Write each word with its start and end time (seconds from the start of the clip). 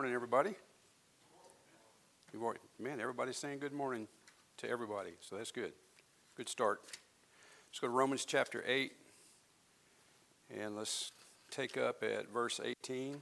morning, 0.00 0.14
everybody. 0.14 0.54
Good 2.32 2.40
morning. 2.40 2.62
Man, 2.78 3.02
everybody's 3.02 3.36
saying 3.36 3.58
good 3.58 3.74
morning 3.74 4.08
to 4.56 4.66
everybody, 4.66 5.10
so 5.20 5.36
that's 5.36 5.52
good. 5.52 5.74
Good 6.38 6.48
start. 6.48 6.80
Let's 7.68 7.80
go 7.80 7.86
to 7.86 7.92
Romans 7.92 8.24
chapter 8.24 8.64
8, 8.66 8.92
and 10.58 10.74
let's 10.74 11.12
take 11.50 11.76
up 11.76 12.02
at 12.02 12.32
verse 12.32 12.62
18. 12.64 13.20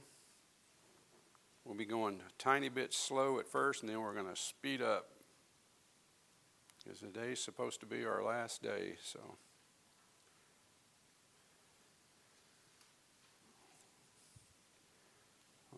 We'll 1.65 1.75
be 1.75 1.83
going 1.83 2.21
a 2.25 2.31
tiny 2.41 2.69
bit 2.69 2.93
slow 2.93 3.39
at 3.39 3.47
first, 3.49 3.83
and 3.83 3.91
then 3.91 3.99
we're 3.99 4.13
going 4.13 4.33
to 4.33 4.41
speed 4.41 4.81
up. 4.81 5.09
Because 6.81 6.99
today's 6.99 7.43
supposed 7.43 7.81
to 7.81 7.87
be 7.87 8.05
our 8.05 8.23
last 8.23 8.63
day, 8.63 8.93
so. 9.03 9.19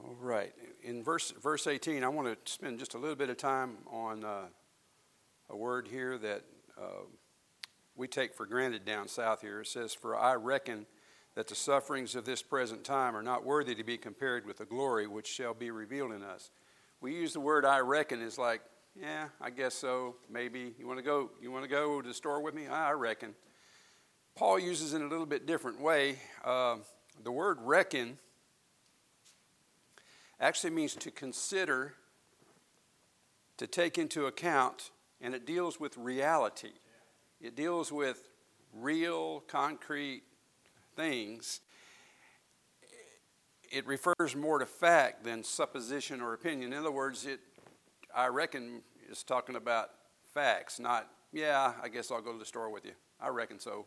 All 0.04 0.16
right. 0.20 0.52
In 0.84 1.04
verse, 1.04 1.32
verse 1.44 1.68
18, 1.68 2.04
I 2.04 2.08
want 2.08 2.28
to 2.28 2.52
spend 2.52 2.80
just 2.80 2.96
a 2.96 2.98
little 2.98 3.16
bit 3.16 3.30
of 3.30 3.38
time 3.38 3.78
on 3.92 4.24
uh, 4.26 4.46
a 5.50 5.56
word 5.56 5.88
here 5.88 6.18
that 6.18 6.42
uh, 6.76 7.04
we 7.96 8.08
take 8.08 8.34
for 8.34 8.48
granted 8.48 8.84
down 8.84 9.08
south 9.08 9.42
here. 9.42 9.62
It 9.62 9.68
says, 9.68 9.94
For 9.94 10.18
I 10.18 10.34
reckon 10.34 10.88
that 11.36 11.48
the 11.48 11.56
sufferings 11.56 12.16
of 12.16 12.26
this 12.26 12.42
present 12.42 12.84
time 12.84 13.16
are 13.16 13.22
not 13.22 13.46
worthy 13.46 13.76
to 13.76 13.84
be 13.84 13.96
compared 13.98 14.48
with 14.48 14.58
the 14.58 14.66
glory 14.66 15.06
which 15.06 15.28
shall 15.28 15.54
be 15.54 15.70
revealed 15.70 16.14
in 16.14 16.24
us. 16.24 16.50
We 17.00 17.14
use 17.14 17.34
the 17.34 17.40
word 17.40 17.64
I 17.64 17.80
reckon 17.80 18.24
as 18.24 18.40
like, 18.40 18.62
yeah, 19.00 19.28
I 19.40 19.52
guess 19.52 19.76
so, 19.76 20.16
maybe. 20.32 20.74
You 20.80 20.88
want 20.88 20.98
to 20.98 21.06
go, 21.06 21.30
you 21.42 21.52
want 21.52 21.64
to 21.64 21.70
go 21.70 22.02
to 22.02 22.08
the 22.08 22.14
store 22.14 22.42
with 22.42 22.56
me? 22.56 22.68
I 22.68 22.92
reckon. 22.94 23.36
Paul 24.36 24.58
uses 24.58 24.94
it 24.94 24.98
in 24.98 25.04
a 25.04 25.10
little 25.10 25.28
bit 25.28 25.46
different 25.46 25.80
way. 25.80 26.18
Uh, 26.44 26.78
the 27.24 27.32
word 27.32 27.60
reckon 27.62 28.18
actually 30.42 30.72
means 30.72 30.96
to 30.96 31.12
consider, 31.12 31.94
to 33.58 33.68
take 33.68 33.98
into 33.98 34.26
account, 34.26 34.90
and 35.22 35.36
it 35.36 35.46
deals 35.46 35.80
with 35.80 35.96
reality. 35.98 36.74
It 37.40 37.56
deals 37.56 37.92
with 37.92 38.28
real, 38.74 39.42
concrete 39.42 40.24
things. 40.96 41.62
It 43.72 43.86
refers 43.86 44.36
more 44.36 44.60
to 44.60 44.66
fact 44.66 45.24
than 45.24 45.44
supposition 45.44 46.22
or 46.22 46.34
opinion. 46.34 46.74
In 46.74 46.80
other 46.80 46.92
words, 46.92 47.26
it, 47.26 47.40
I 48.14 48.28
reckon, 48.28 48.82
is 49.10 49.24
talking 49.24 49.56
about 49.56 49.92
facts, 50.34 50.80
not, 50.80 51.08
yeah, 51.32 51.74
I 51.82 51.88
guess 51.88 52.12
I'll 52.12 52.22
go 52.22 52.34
to 52.34 52.40
the 52.40 52.46
store 52.46 52.70
with 52.72 52.84
you. 52.84 52.94
I 53.20 53.30
reckon 53.30 53.60
so. 53.60 53.86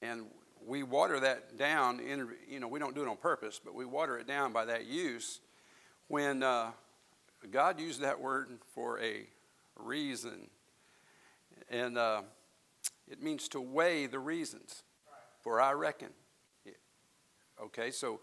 And 0.00 0.26
we 0.66 0.82
water 0.82 1.20
that 1.20 1.56
down 1.56 2.00
in 2.00 2.28
you 2.48 2.60
know 2.60 2.68
we 2.68 2.78
don't 2.78 2.94
do 2.94 3.02
it 3.02 3.08
on 3.08 3.16
purpose 3.16 3.60
but 3.62 3.74
we 3.74 3.84
water 3.84 4.18
it 4.18 4.26
down 4.26 4.52
by 4.52 4.64
that 4.64 4.86
use 4.86 5.40
when 6.08 6.42
uh, 6.42 6.70
god 7.50 7.80
used 7.80 8.00
that 8.00 8.20
word 8.20 8.48
for 8.74 9.00
a 9.00 9.26
reason. 9.78 10.48
And 11.70 11.98
uh, 11.98 12.22
it 13.08 13.22
means 13.22 13.48
to 13.48 13.60
weigh 13.60 14.06
the 14.06 14.18
reasons 14.18 14.82
for 15.42 15.60
i 15.60 15.72
reckon. 15.72 16.08
Okay 17.62 17.90
so 17.90 18.20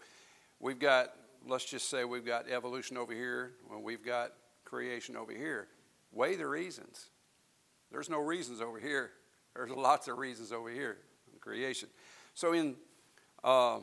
we've 0.60 0.78
got 0.78 1.12
let's 1.46 1.64
just 1.64 1.90
say 1.90 2.04
we've 2.04 2.26
got 2.26 2.48
evolution 2.48 2.96
over 2.96 3.12
here 3.12 3.52
well, 3.68 3.80
we've 3.80 4.04
got 4.04 4.32
creation 4.64 5.16
over 5.16 5.32
here. 5.32 5.68
Weigh 6.12 6.36
the 6.36 6.46
reasons. 6.46 7.10
There's 7.90 8.08
no 8.08 8.18
reasons 8.18 8.60
over 8.60 8.80
here. 8.80 9.10
There's 9.54 9.70
lots 9.70 10.08
of 10.08 10.18
reasons 10.18 10.52
over 10.52 10.70
here 10.70 10.98
in 11.32 11.38
creation 11.38 11.88
so 12.36 12.52
in 12.52 12.76
uh, 13.42 13.78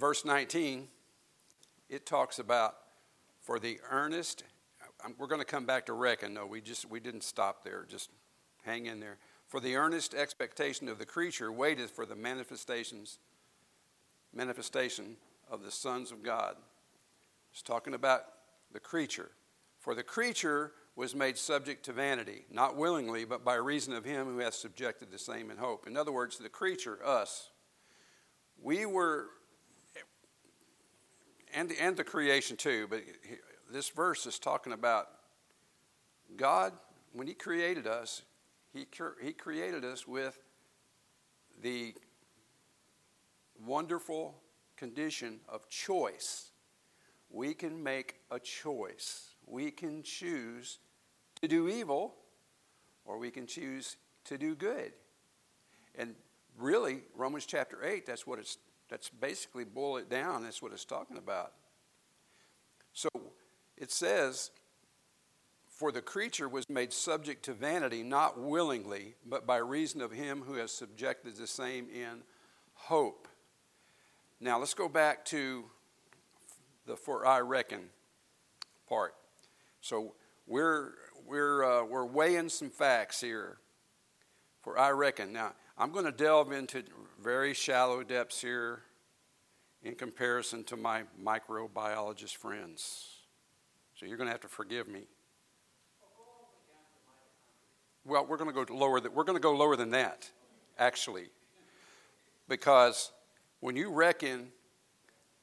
verse 0.00 0.24
19, 0.24 0.88
it 1.90 2.06
talks 2.06 2.38
about 2.38 2.76
for 3.42 3.58
the 3.58 3.78
earnest. 3.90 4.42
We're 5.18 5.26
going 5.26 5.42
to 5.42 5.46
come 5.46 5.66
back 5.66 5.84
to 5.86 5.92
reckon. 5.92 6.32
No, 6.32 6.46
we 6.46 6.62
just 6.62 6.88
we 6.88 6.98
didn't 6.98 7.24
stop 7.24 7.62
there. 7.62 7.84
Just 7.86 8.08
hang 8.64 8.86
in 8.86 9.00
there. 9.00 9.18
For 9.48 9.60
the 9.60 9.76
earnest 9.76 10.14
expectation 10.14 10.88
of 10.88 10.98
the 10.98 11.04
creature 11.04 11.52
waiteth 11.52 11.90
for 11.90 12.06
the 12.06 12.16
manifestations 12.16 13.18
manifestation 14.32 15.18
of 15.50 15.62
the 15.62 15.70
sons 15.70 16.10
of 16.10 16.22
God. 16.22 16.56
It's 17.52 17.60
talking 17.60 17.92
about 17.92 18.22
the 18.72 18.80
creature. 18.80 19.30
For 19.78 19.94
the 19.94 20.02
creature 20.02 20.72
was 20.96 21.14
made 21.14 21.36
subject 21.36 21.84
to 21.84 21.92
vanity, 21.92 22.46
not 22.50 22.74
willingly, 22.74 23.26
but 23.26 23.44
by 23.44 23.54
reason 23.54 23.92
of 23.92 24.04
him 24.04 24.26
who 24.26 24.38
hath 24.38 24.54
subjected 24.54 25.12
the 25.12 25.18
same 25.18 25.50
in 25.50 25.58
hope. 25.58 25.86
In 25.86 25.96
other 25.96 26.10
words, 26.10 26.38
the 26.38 26.48
creature, 26.48 26.98
us, 27.04 27.50
we 28.62 28.86
were, 28.86 29.26
and, 31.54 31.70
and 31.78 31.96
the 31.96 32.04
creation 32.04 32.56
too, 32.56 32.86
but 32.88 33.02
this 33.70 33.90
verse 33.90 34.24
is 34.26 34.38
talking 34.38 34.72
about 34.72 35.08
God, 36.34 36.72
when 37.12 37.26
He 37.26 37.34
created 37.34 37.86
us, 37.86 38.22
He, 38.72 38.86
he 39.22 39.32
created 39.32 39.84
us 39.84 40.06
with 40.06 40.38
the 41.62 41.94
wonderful 43.64 44.42
condition 44.76 45.40
of 45.48 45.68
choice. 45.68 46.50
We 47.30 47.54
can 47.54 47.82
make 47.82 48.16
a 48.30 48.38
choice. 48.38 49.34
We 49.46 49.70
can 49.70 50.02
choose 50.02 50.78
to 51.40 51.48
do 51.48 51.68
evil, 51.68 52.14
or 53.04 53.18
we 53.18 53.30
can 53.30 53.46
choose 53.46 53.96
to 54.24 54.38
do 54.38 54.54
good. 54.54 54.92
And 55.94 56.14
really, 56.58 57.02
Romans 57.14 57.46
chapter 57.46 57.84
8, 57.84 58.06
that's 58.06 58.26
what 58.26 58.38
it's 58.38 58.58
that's 58.88 59.08
basically 59.08 59.64
boil 59.64 59.96
it 59.96 60.08
down, 60.08 60.44
that's 60.44 60.62
what 60.62 60.72
it's 60.72 60.84
talking 60.84 61.16
about. 61.16 61.52
So 62.92 63.08
it 63.76 63.90
says, 63.90 64.50
For 65.68 65.90
the 65.90 66.02
creature 66.02 66.48
was 66.48 66.68
made 66.68 66.92
subject 66.92 67.44
to 67.46 67.52
vanity, 67.52 68.02
not 68.02 68.38
willingly, 68.38 69.16
but 69.26 69.46
by 69.46 69.56
reason 69.56 70.00
of 70.00 70.12
him 70.12 70.42
who 70.46 70.54
has 70.54 70.70
subjected 70.70 71.36
the 71.36 71.46
same 71.46 71.88
in 71.90 72.22
hope. 72.74 73.28
Now 74.40 74.58
let's 74.58 74.74
go 74.74 74.88
back 74.88 75.24
to 75.26 75.64
the 76.86 76.96
for 76.96 77.26
I 77.26 77.40
reckon 77.40 77.88
part. 78.88 79.14
So 79.80 80.14
we're 80.46 80.92
we're, 81.26 81.64
uh, 81.64 81.84
we're 81.84 82.06
weighing 82.06 82.48
some 82.48 82.70
facts 82.70 83.20
here 83.20 83.58
for 84.66 84.76
I 84.78 84.90
reckon. 84.90 85.32
Now, 85.32 85.52
I'm 85.78 85.92
going 85.92 86.06
to 86.06 86.12
delve 86.12 86.50
into 86.50 86.82
very 87.22 87.54
shallow 87.54 88.02
depths 88.02 88.40
here 88.40 88.82
in 89.84 89.94
comparison 89.94 90.64
to 90.64 90.76
my 90.76 91.04
microbiologist 91.22 92.36
friends. 92.36 93.20
So 93.94 94.06
you're 94.06 94.16
going 94.16 94.26
to 94.26 94.32
have 94.32 94.40
to 94.40 94.48
forgive 94.48 94.88
me. 94.88 95.02
Well, 98.04 98.26
we're 98.26 98.38
going 98.38 98.52
to 98.52 98.64
go 98.64 98.74
lower. 98.74 99.00
That 99.00 99.14
we're 99.14 99.22
going 99.22 99.36
to 99.36 99.42
go 99.42 99.54
lower 99.54 99.76
than 99.76 99.90
that, 99.90 100.28
actually, 100.78 101.26
because 102.48 103.12
when 103.60 103.76
you 103.76 103.90
reckon 103.90 104.48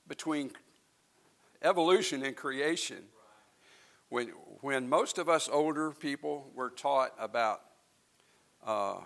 between 0.07 0.51
evolution 1.61 2.23
and 2.23 2.35
creation, 2.35 3.03
when, 4.09 4.27
when 4.61 4.87
most 4.87 5.17
of 5.17 5.29
us 5.29 5.49
older 5.51 5.91
people 5.91 6.51
were 6.53 6.69
taught 6.69 7.13
about 7.17 7.61
uh, 8.65 8.99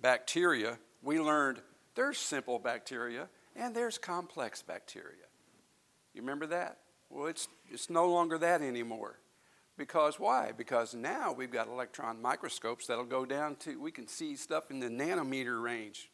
bacteria, 0.00 0.78
we 1.02 1.20
learned 1.20 1.60
there's 1.94 2.18
simple 2.18 2.58
bacteria 2.58 3.28
and 3.56 3.74
there's 3.74 3.98
complex 3.98 4.62
bacteria. 4.62 5.26
You 6.14 6.20
remember 6.22 6.46
that? 6.46 6.78
Well, 7.10 7.26
it's, 7.26 7.48
it's 7.70 7.90
no 7.90 8.08
longer 8.10 8.38
that 8.38 8.62
anymore. 8.62 9.18
Because 9.76 10.20
why? 10.20 10.52
Because 10.56 10.94
now 10.94 11.32
we've 11.32 11.50
got 11.50 11.66
electron 11.66 12.20
microscopes 12.20 12.86
that'll 12.86 13.04
go 13.04 13.24
down 13.24 13.56
to, 13.56 13.80
we 13.80 13.90
can 13.90 14.06
see 14.06 14.36
stuff 14.36 14.70
in 14.70 14.80
the 14.80 14.88
nanometer 14.88 15.62
range, 15.62 16.10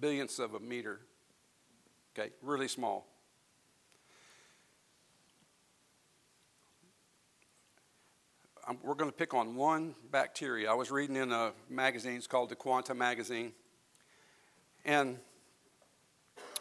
billionths 0.00 0.40
of 0.40 0.54
a 0.54 0.60
meter. 0.60 1.00
Okay, 2.18 2.30
really 2.42 2.68
small. 2.68 3.06
I'm, 8.68 8.78
we're 8.82 8.94
going 8.94 9.10
to 9.10 9.16
pick 9.16 9.32
on 9.32 9.56
one 9.56 9.94
bacteria. 10.12 10.70
I 10.70 10.74
was 10.74 10.90
reading 10.90 11.16
in 11.16 11.32
a 11.32 11.52
magazine, 11.70 12.16
it's 12.16 12.26
called 12.26 12.50
the 12.50 12.54
Quanta 12.54 12.94
Magazine. 12.94 13.52
And 14.84 15.18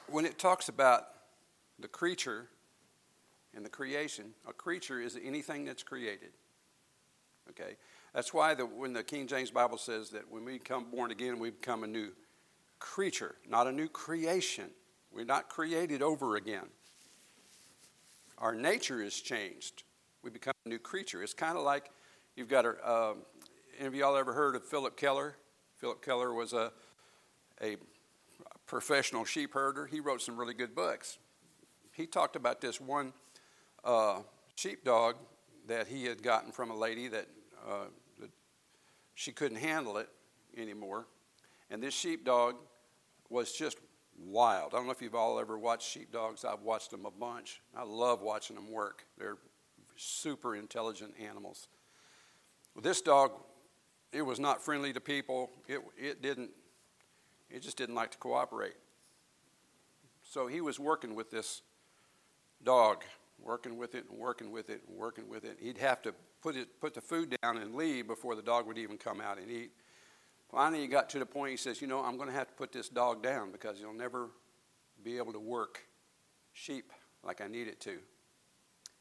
when 0.07 0.25
it 0.25 0.39
talks 0.39 0.69
about 0.69 1.04
the 1.80 1.89
creature 1.89 2.48
and 3.54 3.65
the 3.65 3.69
creation, 3.69 4.33
a 4.48 4.54
creature 4.54 5.01
is 5.01 5.19
anything 5.21 5.65
that's 5.65 5.83
created. 5.83 6.30
Okay? 7.50 7.75
That's 8.13 8.33
why 8.33 8.54
the, 8.54 8.65
when 8.65 8.94
the 8.94 9.04
King 9.04 9.27
James 9.27 9.51
Bible 9.51 9.77
says 9.77 10.09
that 10.12 10.31
when 10.31 10.45
we 10.45 10.54
become 10.54 10.86
born 10.89 11.12
again, 11.12 11.39
we 11.39 11.50
become 11.50 11.83
a 11.83 11.88
new 11.88 12.12
creature, 12.80 13.36
not 13.50 13.68
a 13.68 13.71
new 13.71 13.89
creation. 13.89 14.69
We're 15.12 15.25
not 15.25 15.50
created 15.50 16.01
over 16.01 16.38
again. 16.38 16.68
Our 18.38 18.56
nature 18.56 19.01
is 19.01 19.19
changed. 19.19 19.83
We 20.24 20.30
become 20.30 20.54
new 20.67 20.79
creature. 20.79 21.23
It's 21.23 21.33
kind 21.33 21.57
of 21.57 21.63
like 21.63 21.91
You've 22.37 22.49
got 22.49 22.65
a, 22.65 22.75
uh, 22.87 23.13
any 23.79 23.87
of 23.87 23.95
y'all 23.95 24.15
ever 24.15 24.31
heard 24.31 24.55
of 24.55 24.63
Phillip 24.63 24.95
Keller? 24.95 25.35
Phillip 25.77 26.05
Keller 26.05 26.35
was 26.35 26.53
a, 26.53 26.71
a 27.63 27.77
professional 28.67 29.25
sheep 29.25 29.55
herder. 29.55 29.87
He 29.87 29.99
wrote 29.99 30.21
some 30.21 30.37
really 30.37 30.53
good 30.53 30.75
books. 30.75 31.17
he 31.93 32.05
talked 32.05 32.35
about 32.35 32.61
this 32.61 32.79
one 32.79 33.11
uh, 33.83 34.19
sheepdog 34.53 35.15
that 35.67 35.87
he 35.87 36.05
had 36.05 36.21
gotten 36.21 36.51
from 36.51 36.69
a 36.69 36.75
lady 36.77 37.07
that, 37.07 37.25
uh, 37.67 37.85
that 38.19 38.29
she 39.15 39.31
couldn't 39.31 39.57
handle 39.57 39.97
it 39.97 40.07
anymore. 40.55 41.07
And 41.71 41.81
this 41.81 41.95
sheepdog 41.95 42.53
was 43.31 43.51
just 43.51 43.79
wild. 44.15 44.75
I 44.75 44.77
don't 44.77 44.85
know 44.85 44.91
if 44.91 45.01
you've 45.01 45.15
all 45.15 45.39
ever 45.39 45.57
watched 45.57 45.89
sheepdogs. 45.89 46.45
I've 46.45 46.61
watched 46.61 46.91
them 46.91 47.07
a 47.07 47.11
bunch. 47.11 47.63
I 47.75 47.81
love 47.81 48.21
watching 48.21 48.55
them 48.55 48.71
work. 48.71 49.07
They're 49.17 49.37
super 49.97 50.55
intelligent 50.55 51.13
animals. 51.19 51.67
This 52.81 53.01
dog, 53.01 53.31
it 54.11 54.21
was 54.21 54.39
not 54.39 54.63
friendly 54.63 54.94
to 54.94 55.01
people. 55.01 55.49
It, 55.67 55.81
it 55.97 56.21
didn't, 56.21 56.51
it 57.49 57.61
just 57.61 57.77
didn't 57.77 57.95
like 57.95 58.11
to 58.11 58.17
cooperate. 58.17 58.75
So 60.23 60.47
he 60.47 60.61
was 60.61 60.79
working 60.79 61.15
with 61.15 61.31
this 61.31 61.61
dog, 62.63 63.03
working 63.39 63.77
with 63.77 63.95
it 63.95 64.05
and 64.09 64.19
working 64.19 64.51
with 64.51 64.69
it 64.69 64.81
and 64.88 64.97
working 64.97 65.29
with 65.29 65.45
it. 65.45 65.57
He'd 65.59 65.77
have 65.77 66.01
to 66.03 66.13
put, 66.41 66.55
it, 66.55 66.79
put 66.79 66.94
the 66.94 67.01
food 67.01 67.35
down 67.41 67.57
and 67.57 67.75
leave 67.75 68.07
before 68.07 68.35
the 68.35 68.41
dog 68.41 68.67
would 68.67 68.77
even 68.77 68.97
come 68.97 69.21
out 69.21 69.39
and 69.39 69.49
eat. 69.49 69.71
Finally, 70.51 70.81
he 70.81 70.88
got 70.88 71.09
to 71.09 71.19
the 71.19 71.25
point 71.25 71.51
he 71.51 71.57
says, 71.57 71.81
You 71.81 71.88
know, 71.88 72.03
I'm 72.03 72.17
going 72.17 72.29
to 72.29 72.35
have 72.35 72.47
to 72.47 72.53
put 72.53 72.71
this 72.71 72.89
dog 72.89 73.21
down 73.21 73.51
because 73.51 73.79
he'll 73.79 73.94
never 73.94 74.29
be 75.03 75.17
able 75.17 75.33
to 75.33 75.39
work 75.39 75.83
sheep 76.53 76.91
like 77.23 77.41
I 77.41 77.47
need 77.47 77.67
it 77.67 77.79
to. 77.81 77.97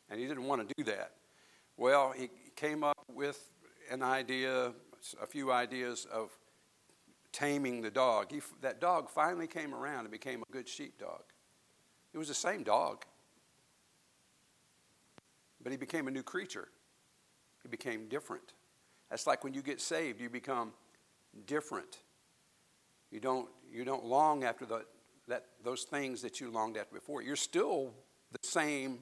And 0.08 0.20
he 0.20 0.26
didn't 0.26 0.44
want 0.44 0.68
to 0.68 0.74
do 0.76 0.84
that. 0.84 1.12
Well, 1.76 2.12
he 2.16 2.30
came 2.54 2.84
up 2.84 2.96
with 3.12 3.50
an 3.90 4.02
idea, 4.02 4.72
a 5.20 5.26
few 5.26 5.52
ideas 5.52 6.06
of 6.12 6.30
taming 7.32 7.82
the 7.82 7.90
dog. 7.90 8.32
He, 8.32 8.40
that 8.62 8.80
dog 8.80 9.10
finally 9.10 9.46
came 9.46 9.74
around 9.74 10.00
and 10.00 10.10
became 10.10 10.42
a 10.42 10.52
good 10.52 10.68
sheepdog. 10.68 11.22
It 12.14 12.18
was 12.18 12.28
the 12.28 12.34
same 12.34 12.62
dog, 12.62 13.04
but 15.62 15.70
he 15.70 15.76
became 15.76 16.08
a 16.08 16.10
new 16.10 16.22
creature. 16.22 16.68
He 17.62 17.68
became 17.68 18.08
different. 18.08 18.54
That's 19.10 19.26
like 19.26 19.44
when 19.44 19.52
you 19.52 19.60
get 19.60 19.80
saved, 19.80 20.20
you 20.20 20.30
become 20.30 20.72
different. 21.46 21.98
You 23.10 23.20
don't, 23.20 23.48
you 23.70 23.84
don't 23.84 24.04
long 24.04 24.44
after 24.44 24.64
the, 24.64 24.84
that, 25.28 25.44
those 25.62 25.82
things 25.82 26.22
that 26.22 26.40
you 26.40 26.50
longed 26.50 26.76
after 26.76 26.94
before. 26.94 27.22
You're 27.22 27.36
still 27.36 27.92
the 28.32 28.48
same 28.48 29.00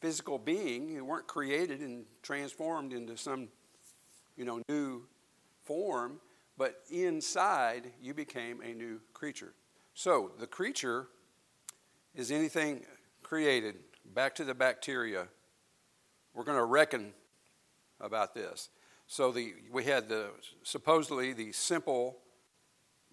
physical 0.00 0.38
being. 0.38 0.88
You 0.88 1.04
weren't 1.04 1.26
created 1.26 1.80
and 1.80 2.04
transformed 2.22 2.92
into 2.92 3.16
some 3.16 3.48
you 4.36 4.44
know, 4.44 4.62
new 4.68 5.02
form, 5.64 6.20
but 6.56 6.82
inside 6.90 7.92
you 8.02 8.14
became 8.14 8.60
a 8.62 8.72
new 8.72 9.00
creature. 9.12 9.52
So 9.94 10.32
the 10.38 10.46
creature 10.46 11.08
is 12.14 12.30
anything 12.30 12.84
created. 13.22 13.76
Back 14.14 14.34
to 14.36 14.44
the 14.44 14.54
bacteria. 14.54 15.28
We're 16.34 16.44
going 16.44 16.58
to 16.58 16.64
reckon 16.64 17.12
about 18.00 18.34
this. 18.34 18.70
So 19.06 19.30
the, 19.32 19.54
we 19.70 19.84
had 19.84 20.08
the 20.08 20.30
supposedly 20.62 21.32
the 21.32 21.52
simple 21.52 22.16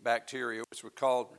bacteria, 0.04 0.64
which 0.70 0.84
were 0.84 0.90
called 0.90 1.38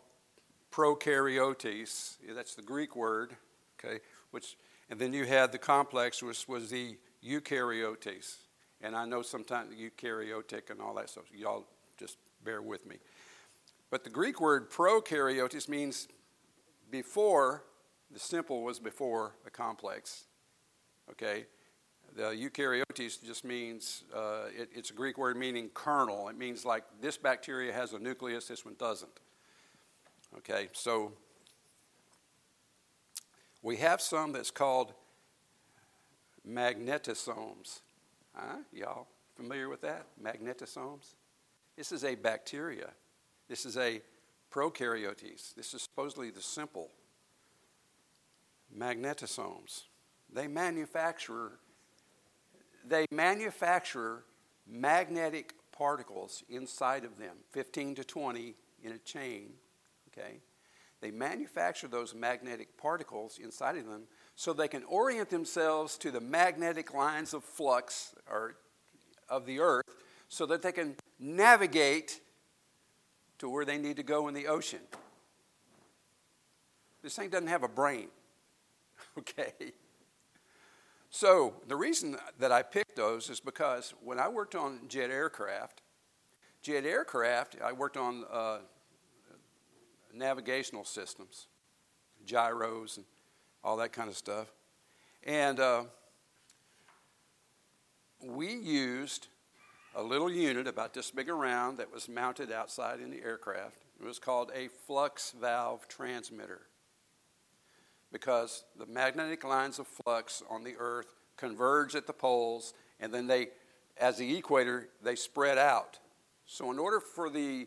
prokaryotes. 0.70 2.16
That's 2.34 2.54
the 2.54 2.62
Greek 2.62 2.94
word, 2.96 3.36
okay. 3.78 4.00
Which, 4.30 4.56
and 4.90 4.98
then 4.98 5.12
you 5.12 5.24
had 5.24 5.52
the 5.52 5.58
complex, 5.58 6.22
which 6.22 6.48
was 6.48 6.70
the 6.70 6.96
eukaryotes. 7.24 8.36
And 8.80 8.94
I 8.96 9.04
know 9.04 9.22
sometimes 9.22 9.74
eukaryotic 9.74 10.70
and 10.70 10.80
all 10.80 10.94
that 10.94 11.10
stuff. 11.10 11.24
Y'all 11.34 11.66
just 11.98 12.16
bear 12.44 12.62
with 12.62 12.86
me. 12.86 12.96
But 13.90 14.04
the 14.04 14.10
Greek 14.10 14.40
word 14.40 14.70
prokaryotes 14.70 15.68
means 15.68 16.08
before. 16.90 17.64
The 18.10 18.18
simple 18.18 18.62
was 18.62 18.78
before 18.78 19.34
the 19.44 19.50
complex. 19.50 20.24
Okay. 21.10 21.46
The 22.16 22.30
eukaryotes 22.30 23.22
just 23.22 23.44
means, 23.44 24.04
uh, 24.14 24.44
it, 24.56 24.70
it's 24.74 24.90
a 24.90 24.94
Greek 24.94 25.18
word 25.18 25.36
meaning 25.36 25.70
kernel. 25.74 26.28
It 26.28 26.38
means 26.38 26.64
like 26.64 26.84
this 27.00 27.18
bacteria 27.18 27.72
has 27.72 27.92
a 27.92 27.98
nucleus, 27.98 28.48
this 28.48 28.64
one 28.64 28.76
doesn't. 28.78 29.20
Okay, 30.36 30.68
so 30.72 31.12
we 33.68 33.76
have 33.76 34.00
some 34.00 34.32
that's 34.32 34.50
called 34.50 34.94
magnetosomes. 36.48 37.80
Huh? 38.34 38.56
Y'all 38.72 39.08
familiar 39.36 39.68
with 39.68 39.82
that? 39.82 40.06
Magnetosomes? 40.22 41.16
This 41.76 41.92
is 41.92 42.02
a 42.02 42.14
bacteria. 42.14 42.88
This 43.46 43.66
is 43.66 43.76
a 43.76 44.00
prokaryotes. 44.50 45.54
This 45.54 45.74
is 45.74 45.82
supposedly 45.82 46.30
the 46.30 46.40
simple 46.40 46.88
magnetosomes. 48.74 49.82
They 50.32 50.48
manufacture 50.48 51.58
they 52.88 53.04
manufacture 53.10 54.24
magnetic 54.66 55.52
particles 55.72 56.42
inside 56.48 57.04
of 57.04 57.18
them, 57.18 57.36
15 57.50 57.96
to 57.96 58.04
20 58.04 58.54
in 58.82 58.92
a 58.92 58.98
chain, 58.98 59.50
okay? 60.10 60.40
They 61.00 61.10
manufacture 61.10 61.88
those 61.88 62.14
magnetic 62.14 62.76
particles 62.76 63.38
inside 63.38 63.76
of 63.76 63.86
them 63.86 64.04
so 64.34 64.52
they 64.52 64.68
can 64.68 64.84
orient 64.84 65.30
themselves 65.30 65.96
to 65.98 66.10
the 66.10 66.20
magnetic 66.20 66.92
lines 66.92 67.34
of 67.34 67.44
flux 67.44 68.14
or 68.28 68.56
of 69.28 69.46
the 69.46 69.60
earth 69.60 69.84
so 70.28 70.46
that 70.46 70.62
they 70.62 70.72
can 70.72 70.96
navigate 71.18 72.20
to 73.38 73.48
where 73.48 73.64
they 73.64 73.78
need 73.78 73.96
to 73.96 74.02
go 74.02 74.28
in 74.28 74.34
the 74.34 74.48
ocean. 74.48 74.80
This 77.02 77.14
thing 77.14 77.30
doesn't 77.30 77.48
have 77.48 77.62
a 77.62 77.68
brain, 77.68 78.08
okay? 79.18 79.72
So, 81.10 81.54
the 81.66 81.76
reason 81.76 82.16
that 82.38 82.52
I 82.52 82.62
picked 82.62 82.96
those 82.96 83.30
is 83.30 83.40
because 83.40 83.94
when 84.02 84.18
I 84.18 84.28
worked 84.28 84.54
on 84.54 84.80
jet 84.88 85.10
aircraft, 85.10 85.80
jet 86.60 86.84
aircraft, 86.84 87.56
I 87.64 87.72
worked 87.72 87.96
on 87.96 88.24
uh, 88.30 88.58
navigational 90.12 90.84
systems, 90.84 91.46
gyros, 92.24 92.96
and 92.96 93.06
all 93.62 93.76
that 93.76 93.92
kind 93.92 94.08
of 94.08 94.16
stuff. 94.16 94.48
And 95.24 95.60
uh, 95.60 95.84
we 98.24 98.54
used 98.54 99.28
a 99.94 100.02
little 100.02 100.30
unit 100.30 100.66
about 100.66 100.94
this 100.94 101.10
big 101.10 101.28
around 101.28 101.78
that 101.78 101.92
was 101.92 102.08
mounted 102.08 102.52
outside 102.52 103.00
in 103.00 103.10
the 103.10 103.22
aircraft. 103.22 103.84
It 104.00 104.06
was 104.06 104.18
called 104.18 104.50
a 104.54 104.68
flux 104.86 105.34
valve 105.38 105.88
transmitter 105.88 106.62
because 108.12 108.64
the 108.78 108.86
magnetic 108.86 109.44
lines 109.44 109.78
of 109.78 109.86
flux 109.86 110.42
on 110.48 110.64
the 110.64 110.74
Earth 110.78 111.14
converge 111.36 111.94
at 111.94 112.06
the 112.06 112.12
poles, 112.12 112.74
and 113.00 113.12
then 113.12 113.26
they, 113.26 113.48
as 114.00 114.18
the 114.18 114.36
equator, 114.36 114.88
they 115.02 115.14
spread 115.14 115.58
out. 115.58 115.98
So, 116.46 116.70
in 116.70 116.78
order 116.78 117.00
for 117.00 117.28
the 117.28 117.66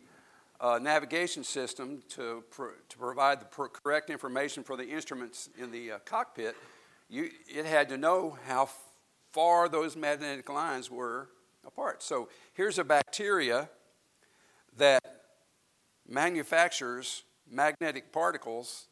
uh, 0.62 0.78
navigation 0.80 1.42
system 1.42 2.02
to, 2.08 2.44
to 2.88 2.96
provide 2.96 3.40
the 3.40 3.68
correct 3.84 4.08
information 4.08 4.62
for 4.62 4.76
the 4.76 4.88
instruments 4.88 5.50
in 5.58 5.72
the 5.72 5.92
uh, 5.92 5.98
cockpit, 6.04 6.56
you, 7.10 7.28
it 7.52 7.66
had 7.66 7.88
to 7.88 7.98
know 7.98 8.38
how 8.46 8.68
far 9.32 9.68
those 9.68 9.96
magnetic 9.96 10.48
lines 10.48 10.90
were 10.90 11.28
apart. 11.66 12.02
So, 12.02 12.28
here's 12.54 12.78
a 12.78 12.84
bacteria 12.84 13.68
that 14.76 15.02
manufactures 16.08 17.24
magnetic 17.50 18.12
particles 18.12 18.86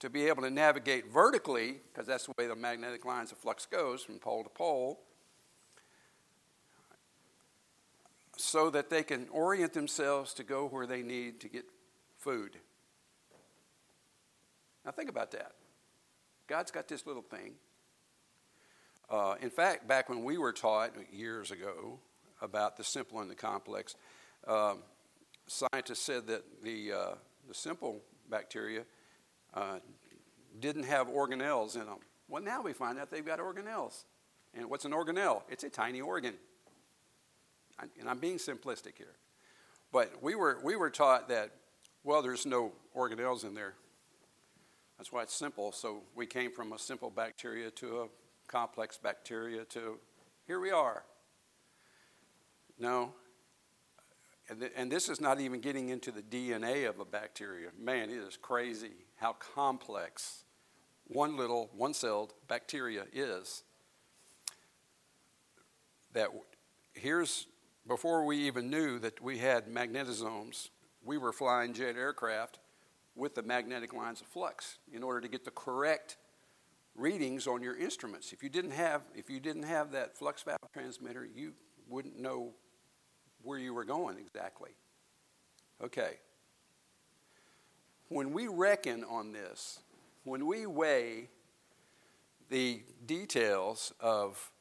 to 0.00 0.10
be 0.10 0.26
able 0.26 0.42
to 0.42 0.50
navigate 0.50 1.12
vertically, 1.12 1.80
because 1.92 2.06
that's 2.06 2.26
the 2.26 2.32
way 2.36 2.46
the 2.46 2.56
magnetic 2.56 3.04
lines 3.04 3.30
of 3.30 3.38
flux 3.38 3.66
goes 3.66 4.02
from 4.02 4.18
pole 4.18 4.42
to 4.42 4.50
pole, 4.50 5.00
so 8.42 8.70
that 8.70 8.90
they 8.90 9.04
can 9.04 9.28
orient 9.30 9.72
themselves 9.72 10.34
to 10.34 10.42
go 10.42 10.66
where 10.66 10.84
they 10.84 11.00
need 11.00 11.40
to 11.40 11.48
get 11.48 11.64
food. 12.18 12.56
Now, 14.84 14.90
think 14.90 15.08
about 15.08 15.30
that. 15.30 15.52
God's 16.48 16.72
got 16.72 16.88
this 16.88 17.06
little 17.06 17.22
thing. 17.22 17.52
Uh, 19.08 19.36
in 19.40 19.48
fact, 19.48 19.86
back 19.86 20.08
when 20.08 20.24
we 20.24 20.38
were 20.38 20.52
taught 20.52 20.90
years 21.12 21.52
ago 21.52 22.00
about 22.40 22.76
the 22.76 22.82
simple 22.82 23.20
and 23.20 23.30
the 23.30 23.36
complex, 23.36 23.94
um, 24.48 24.78
scientists 25.46 26.02
said 26.02 26.26
that 26.26 26.42
the, 26.64 26.92
uh, 26.92 27.14
the 27.46 27.54
simple 27.54 28.00
bacteria 28.28 28.82
uh, 29.54 29.78
didn't 30.58 30.84
have 30.84 31.06
organelles 31.06 31.76
in 31.76 31.86
them. 31.86 31.98
Well, 32.28 32.42
now 32.42 32.60
we 32.60 32.72
find 32.72 32.98
out 32.98 33.08
they've 33.08 33.24
got 33.24 33.38
organelles. 33.38 34.02
And 34.52 34.68
what's 34.68 34.84
an 34.84 34.92
organelle? 34.92 35.42
It's 35.48 35.62
a 35.62 35.70
tiny 35.70 36.00
organ. 36.00 36.34
And 37.98 38.08
I'm 38.08 38.18
being 38.18 38.38
simplistic 38.38 38.96
here. 38.96 39.14
But 39.92 40.22
we 40.22 40.34
were, 40.34 40.58
we 40.62 40.76
were 40.76 40.90
taught 40.90 41.28
that, 41.28 41.50
well, 42.04 42.22
there's 42.22 42.46
no 42.46 42.72
organelles 42.96 43.44
in 43.44 43.54
there. 43.54 43.74
That's 44.98 45.12
why 45.12 45.22
it's 45.22 45.34
simple. 45.34 45.72
So 45.72 46.02
we 46.14 46.26
came 46.26 46.52
from 46.52 46.72
a 46.72 46.78
simple 46.78 47.10
bacteria 47.10 47.70
to 47.72 48.02
a 48.02 48.06
complex 48.46 48.98
bacteria 48.98 49.64
to 49.64 49.98
here 50.46 50.60
we 50.60 50.70
are. 50.70 51.04
No, 52.78 53.14
and, 54.48 54.60
th- 54.60 54.72
and 54.76 54.90
this 54.90 55.08
is 55.08 55.20
not 55.20 55.40
even 55.40 55.60
getting 55.60 55.88
into 55.88 56.10
the 56.10 56.22
DNA 56.22 56.88
of 56.88 57.00
a 57.00 57.04
bacteria. 57.04 57.68
Man, 57.78 58.10
it 58.10 58.18
is 58.18 58.36
crazy 58.36 59.06
how 59.16 59.34
complex 59.34 60.44
one 61.06 61.36
little, 61.36 61.70
one 61.74 61.94
celled 61.94 62.34
bacteria 62.48 63.04
is. 63.12 63.62
That 66.12 66.28
here's 66.92 67.46
before 67.86 68.24
we 68.24 68.38
even 68.38 68.70
knew 68.70 68.98
that 69.00 69.20
we 69.20 69.38
had 69.38 69.66
magnetosomes, 69.66 70.70
we 71.04 71.18
were 71.18 71.32
flying 71.32 71.72
jet 71.72 71.96
aircraft 71.96 72.58
with 73.14 73.34
the 73.34 73.42
magnetic 73.42 73.92
lines 73.92 74.20
of 74.20 74.26
flux 74.28 74.78
in 74.92 75.02
order 75.02 75.20
to 75.20 75.28
get 75.28 75.44
the 75.44 75.50
correct 75.50 76.16
readings 76.94 77.46
on 77.46 77.62
your 77.62 77.76
instruments. 77.76 78.32
If 78.32 78.42
you 78.42 78.48
didn't 78.48 78.72
have, 78.72 79.02
if 79.14 79.28
you 79.28 79.40
didn't 79.40 79.64
have 79.64 79.92
that 79.92 80.16
flux 80.16 80.42
valve 80.42 80.58
transmitter, 80.72 81.24
you 81.24 81.52
wouldn't 81.88 82.18
know 82.18 82.52
where 83.42 83.58
you 83.58 83.74
were 83.74 83.84
going 83.84 84.18
exactly. 84.18 84.70
Okay. 85.82 86.18
When 88.08 88.32
we 88.32 88.46
reckon 88.46 89.04
on 89.04 89.32
this, 89.32 89.80
when 90.24 90.46
we 90.46 90.66
weigh 90.66 91.28
the 92.50 92.82
details 93.06 93.92
of 93.98 94.52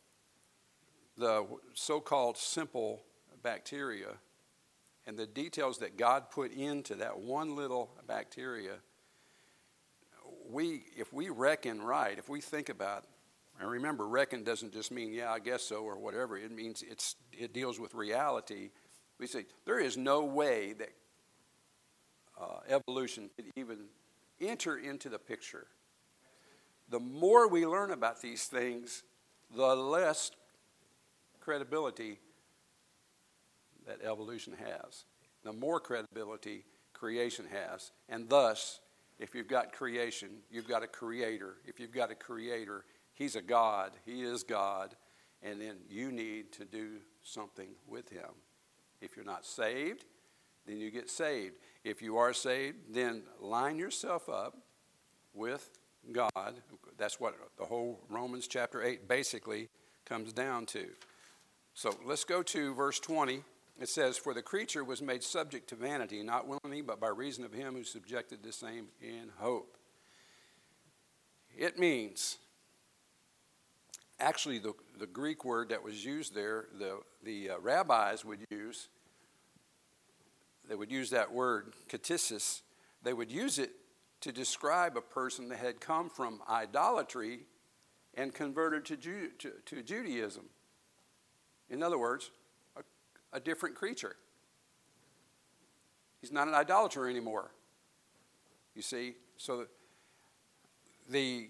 the 1.18 1.46
so 1.74 2.00
called 2.00 2.38
simple 2.38 3.04
bacteria 3.44 4.18
and 5.06 5.18
the 5.18 5.26
details 5.26 5.80
that 5.80 5.98
God 5.98 6.30
put 6.30 6.52
into 6.52 6.96
that 6.96 7.20
one 7.20 7.56
little 7.56 7.90
bacteria, 8.08 8.76
we, 10.50 10.84
if 10.96 11.12
we 11.12 11.30
reckon 11.30 11.82
right, 11.82 12.18
if 12.18 12.30
we 12.30 12.40
think 12.42 12.70
about, 12.70 13.06
and 13.60 13.70
remember, 13.70 14.08
reckon 14.08 14.44
doesn't 14.44 14.74
just 14.74 14.92
mean, 14.92 15.12
yeah, 15.12 15.32
I 15.32 15.40
guess 15.40 15.64
so, 15.64 15.78
or 15.78 15.98
whatever. 15.98 16.38
It 16.38 16.52
means 16.52 16.84
it's, 16.88 17.16
it 17.32 17.54
deals 17.54 17.80
with 17.80 17.94
reality. 17.94 18.70
We 19.20 19.28
say, 19.28 19.46
there 19.66 19.80
is 19.80 19.98
no 19.98 20.24
way 20.24 20.74
that 20.74 20.90
uh, 22.40 22.60
evolution 22.68 23.30
could 23.36 23.46
even 23.56 23.86
enter 24.40 24.78
into 24.78 25.10
the 25.10 25.20
picture. 25.20 25.68
The 26.90 27.00
more 27.00 27.48
we 27.48 27.66
learn 27.66 27.92
about 27.92 28.22
these 28.22 28.46
things, 28.46 29.04
the 29.56 29.76
less 29.76 30.32
credibility 31.40 32.20
that 33.88 34.02
evolution 34.04 34.54
has. 34.54 35.06
The 35.44 35.54
more 35.54 35.80
credibility 35.80 36.66
creation 36.94 37.46
has. 37.52 37.92
And 38.10 38.30
thus, 38.30 38.80
if 39.20 39.36
you've 39.36 39.48
got 39.48 39.74
creation, 39.74 40.30
you've 40.52 40.68
got 40.68 40.84
a 40.84 40.88
creator. 40.88 41.56
If 41.66 41.80
you've 41.80 41.92
got 41.92 42.12
a 42.12 42.16
creator, 42.16 42.86
he's 43.14 43.36
a 43.36 43.42
God, 43.42 43.92
he 44.06 44.22
is 44.22 44.44
God, 44.44 44.96
and 45.42 45.60
then 45.62 45.78
you 45.90 46.12
need 46.12 46.52
to 46.54 46.66
do 46.66 46.98
something 47.24 47.70
with 47.88 48.10
him. 48.10 48.30
If 49.02 49.16
you're 49.16 49.26
not 49.26 49.46
saved, 49.46 50.06
then 50.66 50.80
you 50.80 50.92
get 50.92 51.10
saved. 51.10 51.56
If 51.84 52.02
you 52.02 52.18
are 52.18 52.34
saved, 52.34 52.78
then 52.94 53.24
line 53.40 53.78
yourself 53.78 54.30
up 54.30 54.58
with 55.34 55.70
God. 56.12 56.62
That's 56.98 57.20
what 57.20 57.36
the 57.58 57.66
whole 57.66 58.00
Romans 58.10 58.48
chapter 58.48 58.84
8 58.84 59.08
basically 59.08 59.70
comes 60.06 60.34
down 60.34 60.66
to. 60.68 60.88
So 61.74 61.96
let's 62.06 62.24
go 62.24 62.44
to 62.44 62.74
verse 62.76 63.00
20. 63.00 63.44
It 63.80 63.90
says, 63.90 64.18
For 64.18 64.34
the 64.34 64.42
creature 64.42 64.84
was 64.84 65.02
made 65.02 65.24
subject 65.24 65.70
to 65.70 65.76
vanity, 65.76 66.24
not 66.24 66.48
willingly, 66.48 66.82
but 66.82 67.00
by 67.00 67.08
reason 67.10 67.44
of 67.44 67.54
him 67.54 67.76
who 67.76 67.84
subjected 67.84 68.44
the 68.44 68.52
same 68.52 68.88
in 69.02 69.30
hope. 69.38 69.78
It 71.58 71.80
means, 71.80 72.38
actually, 74.20 74.60
the, 74.60 74.74
the 75.00 75.08
Greek 75.08 75.44
word 75.44 75.70
that 75.70 75.84
was 75.84 76.06
used 76.06 76.34
there, 76.34 76.68
the, 76.78 77.00
the 77.24 77.52
uh, 77.52 77.60
rabbis 77.60 78.24
would 78.24 78.40
use, 78.50 78.88
they 80.68 80.76
would 80.76 80.92
use 80.92 81.10
that 81.10 81.32
word, 81.32 81.74
ktisis, 81.90 82.62
they 83.04 83.14
would 83.14 83.32
use 83.32 83.60
it 83.60 83.72
to 84.22 84.32
describe 84.32 84.96
a 84.96 85.02
person 85.02 85.50
that 85.50 85.58
had 85.58 85.82
come 85.82 86.10
from 86.10 86.42
idolatry 86.50 87.40
and 88.14 88.34
converted 88.34 88.86
to, 88.86 88.98
Ju- 88.98 89.32
to, 89.40 89.52
to 89.66 89.84
Judaism. 89.84 90.46
In 91.70 91.82
other 91.82 91.98
words, 91.98 92.32
a, 93.34 93.40
different 93.40 93.76
creature. 93.76 94.16
He's 96.20 96.32
not 96.32 96.48
an 96.48 96.54
idolater 96.54 97.10
anymore. 97.10 97.52
You 98.76 98.82
see? 98.82 99.16
So 99.38 99.66
the 101.10 101.50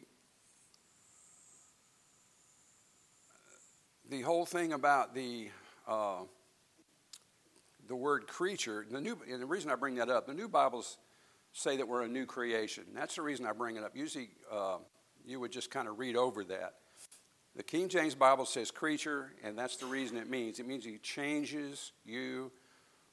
the 4.10 4.22
whole 4.22 4.46
thing 4.46 4.74
about 4.74 5.14
the 5.14 5.50
uh, 5.88 6.24
the 7.88 7.96
word 7.96 8.28
creature, 8.28 8.86
the 8.90 9.02
new, 9.02 9.18
and 9.30 9.42
the 9.42 9.46
reason 9.46 9.70
I 9.70 9.76
bring 9.76 9.96
that 9.96 10.10
up, 10.10 10.28
the 10.28 10.34
new 10.34 10.48
Bibles 10.48 10.98
say 11.54 11.78
that 11.78 11.88
we're 11.88 12.04
a 12.04 12.08
new 12.08 12.26
creation. 12.26 12.86
That's 12.94 13.16
the 13.16 13.22
reason 13.22 13.46
I 13.46 13.52
bring 13.52 13.76
it 13.76 13.84
up. 13.84 13.96
Usually, 13.96 14.30
uh, 14.52 14.78
you 15.26 15.40
would 15.40 15.52
just 15.52 15.70
kind 15.70 15.88
of 15.88 16.00
read 16.00 16.16
over 16.16 16.44
that. 16.46 16.76
The 17.56 17.64
King 17.64 17.90
James 17.90 18.16
Bible 18.16 18.46
says 18.46 18.72
creature, 18.72 19.34
and 19.44 19.58
that's 19.58 19.78
the 19.78 19.86
reason 19.86 20.18
it 20.18 20.30
means. 20.30 20.60
It 20.60 20.68
means 20.68 20.86
He 20.86 20.98
changes 20.98 21.92
you 22.06 22.52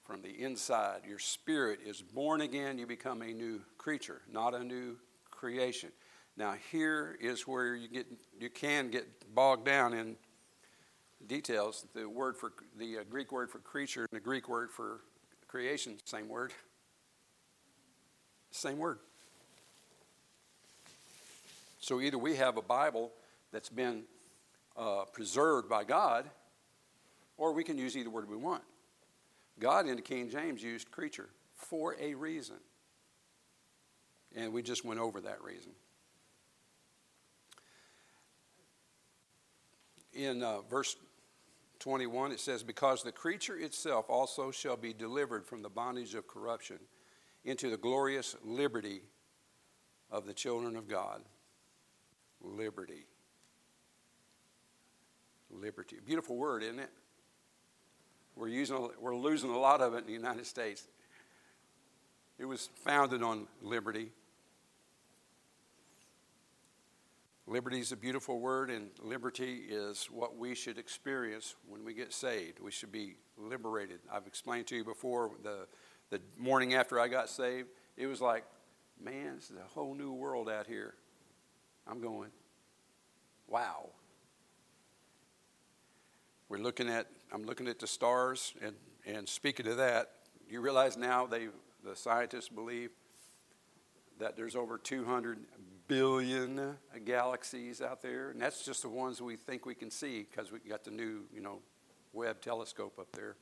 from 0.05 0.23
the 0.23 0.31
inside. 0.31 1.01
Your 1.07 1.19
spirit 1.19 1.81
is 1.85 2.01
born 2.01 2.41
again, 2.41 2.79
you 2.79 2.87
become 2.87 3.21
a 3.23 3.33
new 3.33 3.61
creature, 3.77 4.23
not 4.33 4.55
a 4.55 4.63
new 4.63 4.97
creation. 5.31 5.91
Now, 6.37 6.55
here 6.71 7.19
is 7.21 7.49
where 7.49 7.75
you, 7.75 7.89
get, 7.89 8.07
you 8.39 8.49
can 8.49 8.91
get 8.91 9.35
bogged 9.35 9.67
down 9.67 9.93
in 9.93 10.17
details. 11.27 11.85
The 11.95 12.09
word 12.09 12.37
for 12.37 12.53
the 12.79 12.99
uh, 12.99 13.01
Greek 13.11 13.33
word 13.33 13.51
for 13.51 13.59
creature 13.59 14.07
and 14.11 14.17
the 14.17 14.25
Greek 14.25 14.49
word 14.49 14.71
for 14.71 15.01
creation, 15.49 15.97
same 16.05 16.29
word. 16.29 16.53
Same 18.51 18.79
word. 18.79 18.99
So 21.81 22.01
either 22.01 22.19
we 22.19 22.37
have 22.37 22.57
a 22.57 22.63
Bible 22.63 23.11
that's 23.53 23.69
been 23.69 24.05
uh, 24.79 25.05
preserved 25.13 25.69
by 25.69 25.85
God, 25.85 26.25
or 27.37 27.53
we 27.53 27.65
can 27.65 27.77
use 27.77 27.97
either 27.97 28.11
word 28.11 28.31
we 28.31 28.37
want. 28.37 28.63
God 29.59 29.89
in 29.89 29.97
the 29.97 30.03
King 30.03 30.31
James 30.31 30.63
used 30.63 30.91
creature 30.91 31.29
for 31.55 31.97
a 32.01 32.15
reason. 32.15 32.57
And 34.37 34.53
we 34.53 34.63
just 34.63 34.85
went 34.85 35.01
over 35.01 35.21
that 35.23 35.43
reason. 35.43 35.73
In 40.13 40.43
uh, 40.43 40.61
verse 40.63 40.97
21, 41.81 42.33
it 42.33 42.41
says, 42.41 42.63
Because 42.63 43.03
the 43.03 43.13
creature 43.13 43.57
itself 43.57 44.07
also 44.09 44.51
shall 44.51 44.77
be 44.77 44.93
delivered 44.93 45.47
from 45.47 45.63
the 45.63 45.69
bondage 45.69 46.15
of 46.15 46.27
corruption 46.27 46.79
into 47.45 47.71
the 47.71 47.77
glorious 47.77 48.37
liberty 48.45 49.03
of 50.11 50.27
the 50.27 50.35
children 50.35 50.77
of 50.77 50.89
God. 50.89 51.23
Liberty. 52.41 53.07
Liberty. 55.51 55.97
Beautiful 56.05 56.37
word, 56.37 56.63
isn't 56.63 56.79
it? 56.79 56.91
We're, 58.37 58.49
using, 58.49 58.89
we're 59.01 59.17
losing 59.17 59.51
a 59.51 59.59
lot 59.59 59.81
of 59.81 59.95
it 59.95 59.99
in 59.99 60.07
the 60.07 60.13
United 60.13 60.47
States. 60.47 60.87
It 62.39 62.45
was 62.45 62.69
founded 62.85 63.23
on 63.23 63.49
liberty. 63.63 64.13
Liberty 67.49 67.81
is 67.81 67.93
a 67.93 67.97
beautiful 67.97 68.39
word, 68.41 68.71
and 68.71 68.91
liberty 69.03 69.63
is 69.69 70.09
what 70.13 70.37
we 70.37 70.55
should 70.55 70.79
experience 70.79 71.57
when 71.67 71.85
we 71.85 71.95
get 71.95 72.13
saved. 72.13 72.61
We 72.61 72.71
should 72.71 72.93
be 72.93 73.17
liberated. 73.39 74.01
I've 74.13 74.27
explained 74.27 74.67
to 74.69 74.77
you 74.77 74.85
before 74.85 75.31
the, 75.43 75.67
the 76.11 76.21
morning 76.37 76.75
after 76.75 77.01
I 77.01 77.09
got 77.09 77.29
saved, 77.31 77.69
it 77.97 78.07
was 78.07 78.21
like, 78.21 78.45
man, 79.03 79.37
this 79.37 79.51
is 79.51 79.57
a 79.57 79.69
whole 79.69 79.95
new 79.95 80.13
world 80.13 80.49
out 80.49 80.67
here. 80.67 80.95
I'm 81.87 82.01
going, 82.01 82.31
wow. 83.49 83.89
We're 86.49 86.59
looking 86.59 86.89
at, 86.89 87.09
I'm 87.31 87.45
looking 87.45 87.69
at 87.69 87.79
the 87.79 87.87
stars, 87.87 88.55
and, 88.63 88.75
and 89.05 89.29
speaking 89.29 89.67
of 89.67 89.77
that, 89.77 90.13
you 90.49 90.63
realize 90.63 90.97
now 90.97 91.27
they, 91.27 91.49
the 91.85 91.95
scientists 91.95 92.49
believe 92.49 92.89
that 94.19 94.35
there's 94.35 94.57
over 94.57 94.79
200 94.79 95.39
billion 95.89 96.77
galaxies 97.05 97.83
out 97.83 98.01
there, 98.01 98.31
and 98.31 98.41
that's 98.41 98.65
just 98.65 98.81
the 98.81 98.89
ones 98.89 99.21
we 99.21 99.37
think 99.37 99.67
we 99.67 99.75
can 99.75 99.91
see 99.91 100.27
because 100.31 100.51
we 100.51 100.59
got 100.61 100.85
the 100.85 100.91
new, 100.91 101.25
you 101.35 101.43
know, 101.43 101.59
Webb 102.15 102.41
telescope 102.41 102.99
up 102.99 103.13
there. 103.13 103.37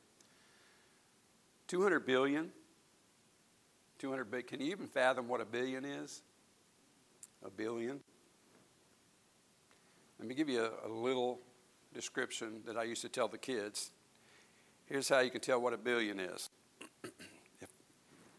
200 1.67 2.05
billion. 2.05 2.51
200 3.99 4.25
billion. 4.25 4.47
Can 4.47 4.59
you 4.59 4.71
even 4.71 4.87
fathom 4.87 5.29
what 5.29 5.39
a 5.39 5.45
billion 5.45 5.85
is? 5.85 6.21
A 7.45 7.49
billion. 7.49 8.01
Let 10.19 10.27
me 10.27 10.35
give 10.35 10.49
you 10.49 10.61
a, 10.61 10.87
a 10.87 10.91
little 10.91 11.39
description 11.93 12.61
that 12.65 12.77
I 12.77 12.83
used 12.83 13.01
to 13.01 13.09
tell 13.09 13.27
the 13.27 13.37
kids. 13.37 13.91
Here's 14.85 15.09
how 15.09 15.19
you 15.19 15.29
can 15.29 15.41
tell 15.41 15.61
what 15.61 15.73
a 15.73 15.77
billion 15.77 16.19
is. 16.19 16.49
if, 17.03 17.69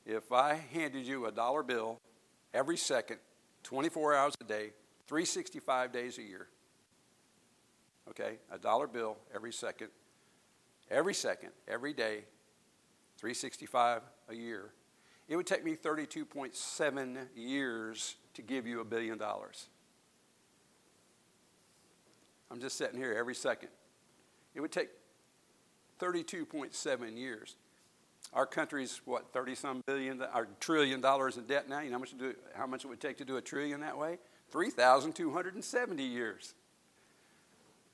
if 0.06 0.32
I 0.32 0.54
handed 0.72 1.06
you 1.06 1.26
a 1.26 1.32
dollar 1.32 1.62
bill 1.62 2.00
every 2.54 2.76
second 2.76 3.18
24 3.62 4.14
hours 4.14 4.34
a 4.40 4.44
day, 4.44 4.70
365 5.06 5.92
days 5.92 6.18
a 6.18 6.22
year. 6.22 6.48
Okay, 8.10 8.38
a 8.50 8.58
dollar 8.58 8.86
bill 8.86 9.18
every 9.34 9.52
second, 9.52 9.88
every 10.90 11.12
second, 11.12 11.50
every 11.66 11.92
day, 11.92 12.24
365 13.18 14.02
a 14.30 14.34
year. 14.34 14.70
It 15.28 15.36
would 15.36 15.46
take 15.46 15.64
me 15.64 15.76
32.7 15.76 17.26
years 17.36 18.16
to 18.34 18.42
give 18.42 18.66
you 18.66 18.80
a 18.80 18.84
billion 18.84 19.18
dollars. 19.18 19.68
I'm 22.50 22.60
just 22.60 22.76
sitting 22.76 22.96
here 22.96 23.14
every 23.18 23.34
second. 23.34 23.68
It 24.54 24.60
would 24.60 24.72
take 24.72 24.88
32.7 26.00 27.16
years. 27.16 27.56
Our 28.32 28.46
country's 28.46 29.00
what 29.04 29.32
30 29.32 29.54
some 29.54 29.82
billion, 29.86 30.22
or 30.34 30.48
trillion 30.60 31.00
dollars 31.00 31.36
in 31.36 31.44
debt 31.44 31.68
now. 31.68 31.80
You 31.80 31.90
know 31.90 31.96
how 31.96 32.00
much, 32.00 32.18
do, 32.18 32.34
how 32.54 32.66
much 32.66 32.84
it 32.84 32.88
would 32.88 33.00
take 33.00 33.18
to 33.18 33.24
do 33.24 33.36
a 33.36 33.42
trillion 33.42 33.80
that 33.80 33.96
way? 33.96 34.18
3,270 34.50 36.02
years. 36.02 36.54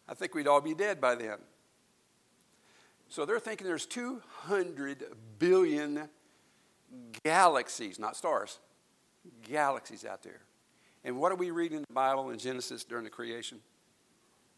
I 0.08 0.14
think 0.14 0.34
we'd 0.34 0.48
all 0.48 0.60
be 0.60 0.74
dead 0.74 1.00
by 1.00 1.14
then. 1.14 1.38
So 3.08 3.24
they're 3.24 3.38
thinking 3.38 3.66
there's 3.66 3.86
200 3.86 5.04
billion 5.38 6.08
galaxies, 7.22 7.98
not 7.98 8.16
stars, 8.16 8.58
galaxies 9.42 10.04
out 10.04 10.22
there. 10.22 10.40
And 11.04 11.18
what 11.18 11.32
are 11.32 11.36
we 11.36 11.50
reading 11.50 11.78
in 11.78 11.84
the 11.86 11.94
Bible 11.94 12.30
in 12.30 12.38
Genesis 12.38 12.84
during 12.84 13.04
the 13.04 13.10
creation? 13.10 13.60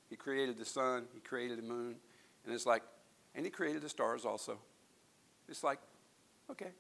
He 0.09 0.17
created 0.17 0.57
the 0.59 0.65
sun, 0.65 1.07
he 1.15 1.21
created 1.21 1.59
the 1.59 1.63
moon, 1.63 1.97
and 2.45 2.55
it's 2.55 2.67
like, 2.67 2.83
and 3.35 3.45
he 3.45 3.51
created 3.51 3.83
the 3.83 3.89
stars 3.89 4.25
also. 4.25 4.59
It's 5.49 5.63
like, 5.63 5.79
okay, 6.51 6.71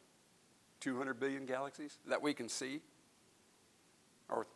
200 0.80 1.18
billion 1.18 1.46
galaxies 1.46 1.98
that 2.06 2.20
we 2.22 2.34
can 2.34 2.48
see 2.48 2.80
or 4.28 4.46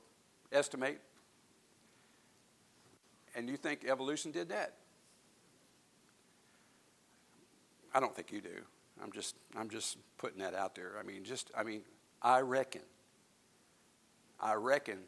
estimate. 0.52 1.00
And 3.34 3.48
you 3.48 3.56
think 3.56 3.84
evolution 3.84 4.30
did 4.30 4.48
that? 4.48 4.74
I 7.94 8.00
don't 8.00 8.14
think 8.14 8.32
you 8.32 8.40
do. 8.40 8.62
I'm 9.02 9.12
just, 9.12 9.36
I'm 9.56 9.68
just 9.68 9.98
putting 10.18 10.40
that 10.40 10.54
out 10.54 10.74
there. 10.74 10.92
I 10.98 11.02
mean, 11.02 11.24
just, 11.24 11.50
I 11.56 11.62
mean, 11.62 11.82
I 12.22 12.40
reckon, 12.40 12.82
I 14.40 14.54
reckon 14.54 14.98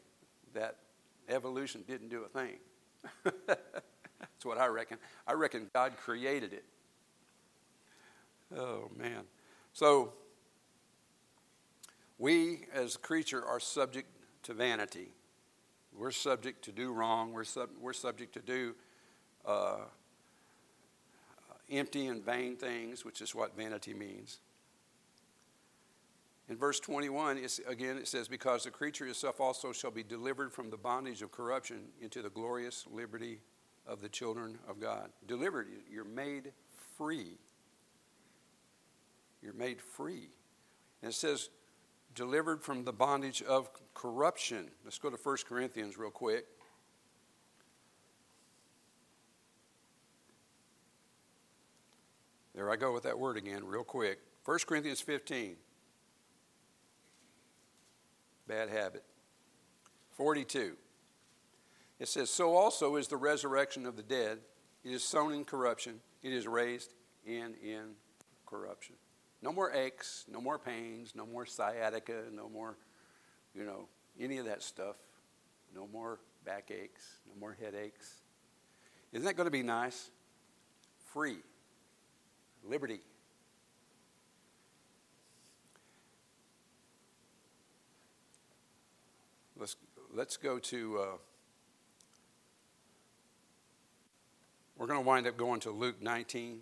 that 0.54 0.76
evolution 1.28 1.84
didn't 1.86 2.08
do 2.08 2.24
a 2.24 2.28
thing. 2.28 2.56
That's 3.24 4.44
what 4.44 4.58
I 4.58 4.66
reckon. 4.66 4.98
I 5.26 5.32
reckon 5.32 5.70
God 5.72 5.96
created 5.96 6.52
it. 6.52 6.64
Oh, 8.56 8.90
man. 8.96 9.22
So, 9.72 10.12
we 12.18 12.66
as 12.72 12.96
a 12.96 12.98
creature 12.98 13.44
are 13.44 13.60
subject 13.60 14.08
to 14.44 14.54
vanity. 14.54 15.08
We're 15.96 16.10
subject 16.10 16.62
to 16.64 16.72
do 16.72 16.92
wrong. 16.92 17.32
We're, 17.32 17.44
sub, 17.44 17.70
we're 17.80 17.92
subject 17.92 18.34
to 18.34 18.40
do 18.40 18.74
uh, 19.44 19.78
empty 21.70 22.06
and 22.06 22.24
vain 22.24 22.56
things, 22.56 23.04
which 23.04 23.20
is 23.20 23.34
what 23.34 23.56
vanity 23.56 23.94
means. 23.94 24.38
In 26.48 26.56
verse 26.56 26.80
21, 26.80 27.40
again, 27.68 27.96
it 27.96 28.08
says, 28.08 28.28
Because 28.28 28.64
the 28.64 28.70
creature 28.70 29.06
itself 29.06 29.40
also 29.40 29.72
shall 29.72 29.90
be 29.90 30.02
delivered 30.02 30.52
from 30.52 30.70
the 30.70 30.76
bondage 30.76 31.22
of 31.22 31.30
corruption 31.30 31.84
into 32.00 32.20
the 32.20 32.30
glorious 32.30 32.86
liberty 32.90 33.40
of 33.86 34.00
the 34.00 34.08
children 34.08 34.58
of 34.68 34.80
God. 34.80 35.10
Delivered, 35.26 35.68
you're 35.90 36.04
made 36.04 36.52
free. 36.96 37.38
You're 39.40 39.54
made 39.54 39.80
free. 39.80 40.30
And 41.02 41.10
it 41.10 41.14
says, 41.14 41.48
delivered 42.14 42.62
from 42.62 42.84
the 42.84 42.92
bondage 42.92 43.42
of 43.42 43.70
corruption. 43.94 44.70
Let's 44.84 44.98
go 44.98 45.10
to 45.10 45.16
1 45.16 45.36
Corinthians 45.48 45.96
real 45.96 46.10
quick. 46.10 46.46
There 52.54 52.70
I 52.70 52.76
go 52.76 52.92
with 52.92 53.04
that 53.04 53.18
word 53.18 53.36
again, 53.36 53.64
real 53.64 53.84
quick. 53.84 54.18
1 54.44 54.58
Corinthians 54.66 55.00
15. 55.00 55.56
Bad 58.46 58.68
habit. 58.68 59.04
42. 60.16 60.76
It 61.98 62.08
says, 62.08 62.30
So 62.30 62.56
also 62.56 62.96
is 62.96 63.08
the 63.08 63.16
resurrection 63.16 63.86
of 63.86 63.96
the 63.96 64.02
dead. 64.02 64.38
It 64.84 64.90
is 64.90 65.04
sown 65.04 65.32
in 65.32 65.44
corruption, 65.44 66.00
it 66.22 66.32
is 66.32 66.46
raised 66.46 66.92
in 67.24 67.54
incorruption. 67.62 68.96
No 69.40 69.52
more 69.52 69.72
aches, 69.72 70.24
no 70.30 70.40
more 70.40 70.58
pains, 70.58 71.14
no 71.14 71.26
more 71.26 71.46
sciatica, 71.46 72.24
no 72.32 72.48
more, 72.48 72.76
you 73.54 73.64
know, 73.64 73.88
any 74.20 74.38
of 74.38 74.46
that 74.46 74.62
stuff. 74.62 74.96
No 75.74 75.88
more 75.92 76.20
backaches, 76.44 77.20
no 77.26 77.38
more 77.40 77.56
headaches. 77.60 78.22
Isn't 79.12 79.24
that 79.24 79.36
going 79.36 79.46
to 79.46 79.50
be 79.50 79.62
nice? 79.62 80.10
Free 81.12 81.38
liberty. 82.64 83.00
Let's, 90.14 90.36
go 90.36 90.58
to, 90.58 90.98
uh, 90.98 91.16
we're 94.76 94.86
going 94.86 95.00
to 95.00 95.06
wind 95.06 95.26
up 95.26 95.38
going 95.38 95.60
to 95.60 95.70
Luke 95.70 96.02
19. 96.02 96.60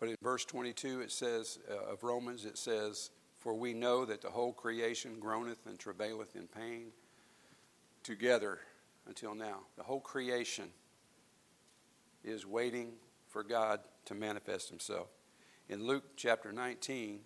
But 0.00 0.08
in 0.08 0.16
verse 0.20 0.44
22, 0.44 1.02
it 1.02 1.12
says, 1.12 1.60
uh, 1.70 1.92
of 1.92 2.02
Romans, 2.02 2.44
it 2.44 2.58
says, 2.58 3.10
For 3.38 3.54
we 3.54 3.72
know 3.72 4.04
that 4.04 4.22
the 4.22 4.30
whole 4.30 4.52
creation 4.52 5.20
groaneth 5.20 5.66
and 5.66 5.78
travaileth 5.78 6.34
in 6.34 6.48
pain 6.48 6.88
together 8.02 8.58
until 9.06 9.36
now. 9.36 9.60
The 9.76 9.84
whole 9.84 10.00
creation 10.00 10.70
is 12.24 12.44
waiting 12.44 12.94
for 13.28 13.44
God 13.44 13.78
to 14.06 14.16
manifest 14.16 14.68
himself. 14.68 15.06
In 15.68 15.84
Luke 15.84 16.04
chapter 16.16 16.52
19, 16.52 17.20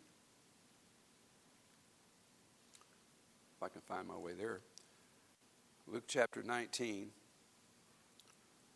if 3.61 3.65
I 3.65 3.69
can 3.69 3.83
find 3.83 4.09
my 4.09 4.17
way 4.17 4.33
there, 4.33 4.61
Luke 5.87 6.05
chapter 6.07 6.43
19, 6.43 7.09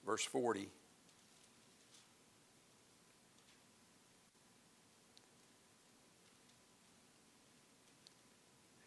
verse 0.04 0.24
40. 0.24 0.68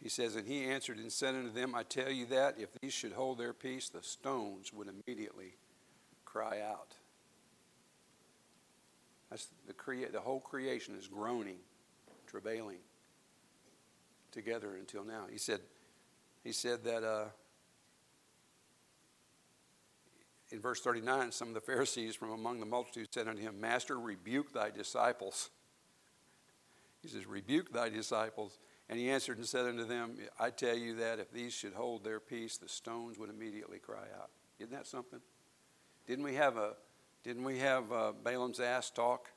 He 0.03 0.09
says, 0.09 0.35
And 0.35 0.45
he 0.47 0.65
answered 0.65 0.97
and 0.99 1.11
said 1.11 1.33
unto 1.33 1.51
them, 1.51 1.73
I 1.73 1.81
tell 1.81 2.11
you 2.11 2.27
that 2.27 2.57
if 2.59 2.69
these 2.79 2.93
should 2.93 3.13
hold 3.13 3.39
their 3.39 3.53
peace, 3.53 3.89
the 3.89 4.03
stones 4.03 4.71
would 4.73 4.87
immediately 4.87 5.55
cry 6.25 6.61
out. 6.61 6.93
That's 9.31 9.47
the, 9.65 9.73
crea- 9.73 10.05
the 10.05 10.21
whole 10.21 10.41
creation 10.41 10.95
is 10.95 11.07
groaning, 11.07 11.57
travailing 12.27 12.77
together 14.31 14.75
until 14.75 15.03
now. 15.03 15.25
He 15.31 15.39
said, 15.39 15.61
he 16.47 16.53
said 16.53 16.81
that 16.85 17.03
uh, 17.03 17.25
in 20.49 20.61
verse 20.61 20.79
39, 20.79 21.33
some 21.33 21.49
of 21.49 21.53
the 21.53 21.59
Pharisees 21.59 22.15
from 22.15 22.31
among 22.31 22.61
the 22.61 22.65
multitude 22.65 23.09
said 23.11 23.27
unto 23.27 23.41
him, 23.41 23.59
Master, 23.59 23.99
rebuke 23.99 24.53
thy 24.53 24.69
disciples. 24.69 25.49
He 27.01 27.09
says, 27.09 27.25
Rebuke 27.27 27.73
thy 27.73 27.89
disciples. 27.89 28.59
And 28.87 28.97
he 28.97 29.09
answered 29.09 29.39
and 29.39 29.45
said 29.45 29.65
unto 29.65 29.83
them, 29.83 30.15
I 30.39 30.51
tell 30.51 30.77
you 30.77 30.95
that 30.95 31.19
if 31.19 31.33
these 31.33 31.51
should 31.51 31.73
hold 31.73 32.05
their 32.05 32.21
peace, 32.21 32.55
the 32.55 32.69
stones 32.69 33.17
would 33.19 33.29
immediately 33.29 33.79
cry 33.79 34.05
out. 34.17 34.29
Isn't 34.57 34.71
that 34.71 34.87
something? 34.87 35.19
Didn't 36.07 36.23
we 36.23 36.35
have 36.35 36.55
a 36.55 36.75
didn't 37.25 37.43
we 37.43 37.59
have 37.59 37.91
uh, 37.91 38.13
Balaam's 38.23 38.61
ass 38.61 38.89
talk? 38.89 39.29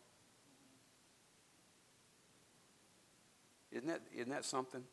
Isn't 3.73 3.89
that, 3.89 4.03
isn't 4.15 4.31
that 4.31 4.45
something? 4.45 4.85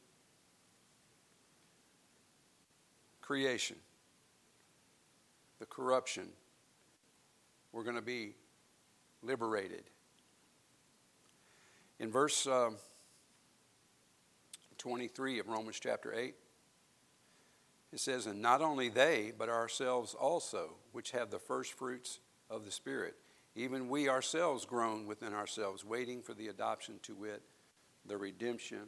Creation, 3.28 3.76
the 5.60 5.66
corruption. 5.66 6.30
We're 7.74 7.84
going 7.84 7.98
to 7.98 8.02
be 8.02 8.36
liberated. 9.22 9.84
In 12.00 12.10
verse. 12.10 12.48
Uh, 12.48 12.70
23 14.78 15.40
of 15.40 15.48
Romans 15.48 15.80
chapter 15.82 16.14
8. 16.14 16.36
It 17.92 18.00
says, 18.00 18.26
And 18.26 18.42
not 18.42 18.62
only 18.62 18.90
they, 18.90 19.34
but 19.38 19.50
ourselves 19.50 20.14
also, 20.14 20.76
which 20.92 21.12
have 21.12 21.30
the 21.30 21.40
first 21.40 21.74
fruits 21.74 22.20
of 22.50 22.66
the 22.66 22.72
Spirit, 22.72 23.16
even 23.56 23.90
we 23.90 24.08
ourselves 24.08 24.66
groan 24.66 25.08
within 25.08 25.34
ourselves, 25.34 25.84
waiting 25.84 26.22
for 26.22 26.34
the 26.34 26.48
adoption 26.48 27.00
to 27.04 27.16
wit, 27.16 27.42
the 28.06 28.18
redemption 28.18 28.84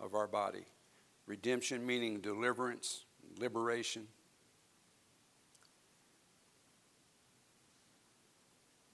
of 0.00 0.14
our 0.14 0.26
body. 0.26 0.64
Redemption 1.26 1.84
meaning 1.84 2.20
deliverance, 2.20 3.04
liberation. 3.38 4.06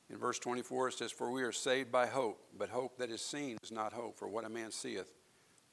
In 0.09 0.19
verse 0.19 0.39
24, 0.39 0.89
it 0.89 0.95
says, 0.95 1.13
For 1.13 1.31
we 1.31 1.43
are 1.43 1.53
saved 1.53 1.93
by 1.93 2.07
hope, 2.07 2.43
but 2.59 2.69
hope 2.69 2.99
that 2.99 3.11
is 3.11 3.23
seen 3.23 3.59
is 3.63 3.71
not 3.71 3.93
hope, 3.93 4.19
for 4.19 4.29
what 4.29 4.45
a 4.45 4.49
man 4.49 4.73
seeth 4.73 5.13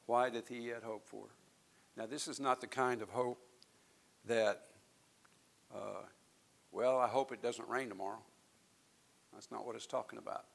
why 0.07 0.29
doth 0.29 0.47
he 0.47 0.59
yet 0.59 0.81
hope 0.83 1.07
for? 1.07 1.27
Now, 1.95 2.07
this 2.07 2.27
is 2.27 2.39
not 2.39 2.61
the 2.61 2.67
kind 2.67 3.01
of 3.01 3.09
hope 3.09 3.39
that, 4.25 4.63
uh, 5.73 6.05
well, 6.71 6.97
I 6.97 7.07
hope 7.07 7.31
it 7.31 7.43
doesn't 7.43 7.67
rain 7.67 7.89
tomorrow. 7.89 8.21
That's 9.33 9.51
not 9.51 9.65
what 9.65 9.75
it's 9.75 9.85
talking 9.85 10.17
about. 10.17 10.45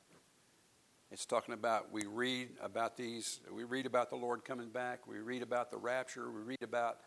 It's 1.10 1.26
talking 1.26 1.52
about, 1.52 1.92
we 1.92 2.06
read 2.06 2.48
about 2.62 2.96
these, 2.96 3.40
we 3.52 3.64
read 3.64 3.84
about 3.84 4.08
the 4.08 4.16
Lord 4.16 4.44
coming 4.44 4.70
back, 4.70 5.06
we 5.06 5.18
read 5.18 5.42
about 5.42 5.70
the 5.70 5.76
rapture, 5.76 6.30
we 6.30 6.40
read 6.40 6.62
about 6.62 7.00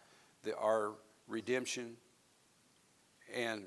the, 0.45 0.55
our 0.58 0.93
redemption, 1.27 1.97
and 3.34 3.63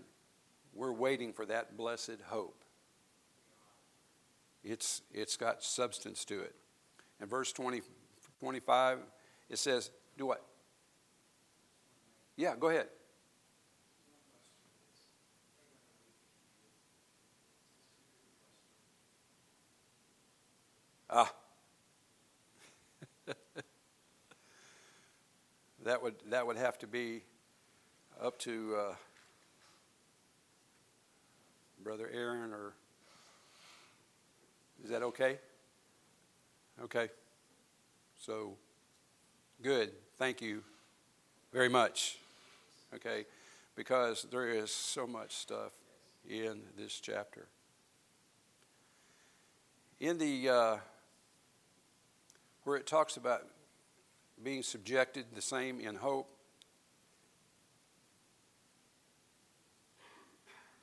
we're 0.73 0.93
waiting 0.93 1.33
for 1.33 1.45
that 1.47 1.77
blessed 1.77 2.19
hope. 2.25 2.65
It's, 4.65 5.03
it's 5.13 5.37
got 5.37 5.63
substance 5.63 6.25
to 6.27 6.41
it. 6.41 6.55
In 7.21 7.29
verse 7.29 7.53
20, 7.53 7.83
25, 8.41 8.99
it 9.51 9.59
says, 9.59 9.91
Do 10.17 10.27
what? 10.27 10.45
Yeah, 12.37 12.55
go 12.59 12.69
ahead. 12.69 12.87
Ah. 21.11 21.33
That 25.89 26.03
would 26.03 26.17
that 26.29 26.47
would 26.47 26.59
have 26.59 26.79
to 26.79 26.87
be 26.87 27.23
up 28.23 28.39
to 28.39 28.77
uh, 28.79 28.95
brother 31.83 32.11
Aaron 32.13 32.53
or 32.53 32.75
is 34.85 34.91
that 34.91 35.03
okay? 35.03 35.39
Okay. 36.85 37.09
So 38.21 38.57
good. 39.63 39.93
Thank 40.19 40.43
you 40.43 40.63
very 41.55 41.71
much. 41.71 42.19
Okay? 42.95 43.25
Because 43.75 44.27
there 44.31 44.47
is 44.47 44.71
so 44.71 45.07
much 45.07 45.37
stuff 45.37 45.73
in 46.29 46.61
this 46.77 47.01
chapter. 47.01 47.47
In 50.01 50.19
the 50.19 50.51
uh, 50.51 50.77
where 52.65 52.77
it 52.77 52.87
talks 52.87 53.17
about 53.17 53.47
being 54.43 54.63
subjected 54.63 55.27
the 55.35 55.43
same 55.43 55.81
in 55.81 55.97
hope 55.97 56.29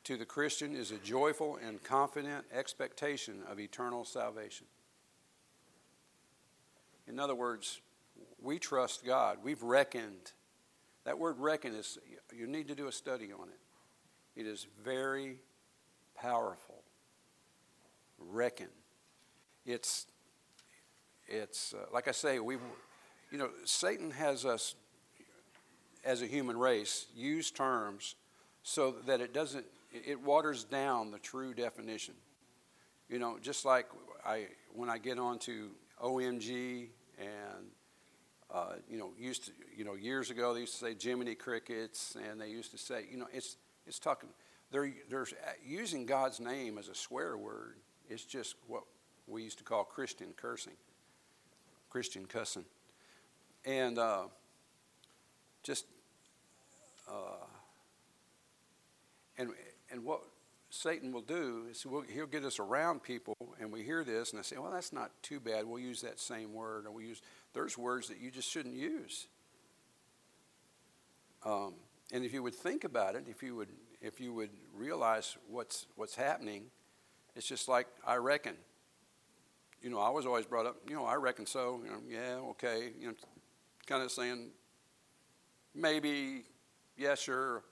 to 0.05 0.17
the 0.17 0.25
Christian 0.25 0.75
is 0.75 0.91
a 0.91 0.97
joyful 0.97 1.57
and 1.65 1.83
confident 1.83 2.45
expectation 2.53 3.41
of 3.49 3.59
eternal 3.59 4.05
salvation. 4.05 4.67
In 7.07 7.19
other 7.19 7.35
words, 7.35 7.81
we 8.41 8.59
trust 8.59 9.03
God. 9.03 9.39
We've 9.43 9.61
reckoned. 9.63 10.31
That 11.05 11.17
word 11.17 11.39
reckon 11.39 11.73
is, 11.73 11.97
you 12.35 12.45
need 12.45 12.67
to 12.67 12.75
do 12.75 12.87
a 12.87 12.91
study 12.91 13.31
on 13.33 13.47
it. 13.49 14.39
It 14.39 14.45
is 14.45 14.67
very 14.83 15.37
powerful. 16.15 16.83
Reckon. 18.19 18.69
It's 19.65 20.05
it's 21.27 21.73
uh, 21.73 21.85
like 21.91 22.07
I 22.07 22.11
say, 22.11 22.39
we, 22.39 22.57
you 23.35 23.41
know, 23.41 23.49
Satan 23.65 24.11
has 24.11 24.45
us 24.45 24.75
as 26.05 26.21
a 26.21 26.25
human 26.25 26.57
race 26.57 27.07
use 27.13 27.51
terms 27.51 28.15
so 28.63 28.95
that 29.07 29.19
it 29.19 29.33
doesn't, 29.33 29.65
it 29.91 30.21
waters 30.21 30.63
down 30.63 31.11
the 31.11 31.19
true 31.19 31.53
definition. 31.53 32.13
You 33.09 33.19
know, 33.19 33.37
just 33.41 33.65
like 33.65 33.87
I, 34.25 34.45
when 34.73 34.89
I 34.89 34.99
get 34.99 35.19
onto 35.19 35.71
OMG 36.01 36.87
and, 37.19 37.65
uh, 38.49 38.75
you 38.89 38.97
know, 38.97 39.11
used 39.19 39.47
to, 39.47 39.51
you 39.75 39.83
know, 39.83 39.95
years 39.95 40.29
ago 40.29 40.53
they 40.53 40.61
used 40.61 40.79
to 40.79 40.85
say 40.85 40.95
Jiminy 40.97 41.35
Crickets 41.35 42.15
and 42.29 42.39
they 42.39 42.47
used 42.47 42.71
to 42.71 42.77
say, 42.77 43.03
you 43.11 43.17
know, 43.17 43.27
it's, 43.33 43.57
it's 43.85 43.99
talking, 43.99 44.29
they're, 44.71 44.93
they're 45.09 45.27
using 45.61 46.05
God's 46.05 46.39
name 46.39 46.77
as 46.77 46.87
a 46.87 46.95
swear 46.95 47.35
word. 47.35 47.79
It's 48.09 48.23
just 48.23 48.55
what 48.67 48.83
we 49.27 49.43
used 49.43 49.57
to 49.57 49.65
call 49.65 49.83
Christian 49.83 50.29
cursing. 50.37 50.77
Christian 51.89 52.27
cussing. 52.27 52.63
And 53.65 53.97
uh, 53.97 54.23
just, 55.63 55.85
uh, 57.09 57.45
and, 59.37 59.49
and 59.91 60.03
what 60.03 60.21
Satan 60.69 61.11
will 61.11 61.21
do 61.21 61.63
is 61.71 61.85
we'll, 61.85 62.01
he'll 62.01 62.27
get 62.27 62.45
us 62.45 62.59
around 62.59 63.01
people, 63.01 63.35
and 63.59 63.71
we 63.71 63.83
hear 63.83 64.03
this, 64.03 64.31
and 64.31 64.39
I 64.39 64.43
say, 64.43 64.57
well, 64.57 64.71
that's 64.71 64.93
not 64.93 65.11
too 65.23 65.39
bad. 65.39 65.65
We'll 65.65 65.79
use 65.79 66.01
that 66.01 66.19
same 66.19 66.53
word, 66.53 66.85
or 66.85 66.91
we 66.91 67.07
use, 67.07 67.21
there's 67.53 67.77
words 67.77 68.07
that 68.09 68.19
you 68.19 68.29
just 68.29 68.49
shouldn't 68.49 68.75
use. 68.75 69.27
Um, 71.43 71.73
and 72.11 72.23
if 72.23 72.33
you 72.33 72.43
would 72.43 72.55
think 72.55 72.83
about 72.83 73.15
it, 73.15 73.25
if 73.27 73.41
you 73.41 73.55
would, 73.55 73.69
if 74.01 74.19
you 74.19 74.33
would 74.33 74.51
realize 74.75 75.37
what's, 75.49 75.87
what's 75.95 76.15
happening, 76.15 76.65
it's 77.35 77.47
just 77.47 77.67
like, 77.67 77.87
I 78.05 78.17
reckon 78.17 78.55
you 79.85 79.91
know, 79.91 79.99
I 79.99 80.09
was 80.09 80.25
always 80.25 80.47
brought 80.47 80.65
up, 80.65 80.77
you 80.89 80.95
know, 80.95 81.05
I 81.05 81.13
reckon 81.13 81.45
so. 81.45 81.79
You 81.83 81.91
know, 81.91 81.99
yeah, 82.09 82.49
okay. 82.49 82.89
You 82.99 83.09
know, 83.09 83.13
kind 83.85 84.03
of 84.03 84.11
saying 84.11 84.49
maybe, 85.73 86.43
yeah, 86.97 87.15
sure. 87.15 87.63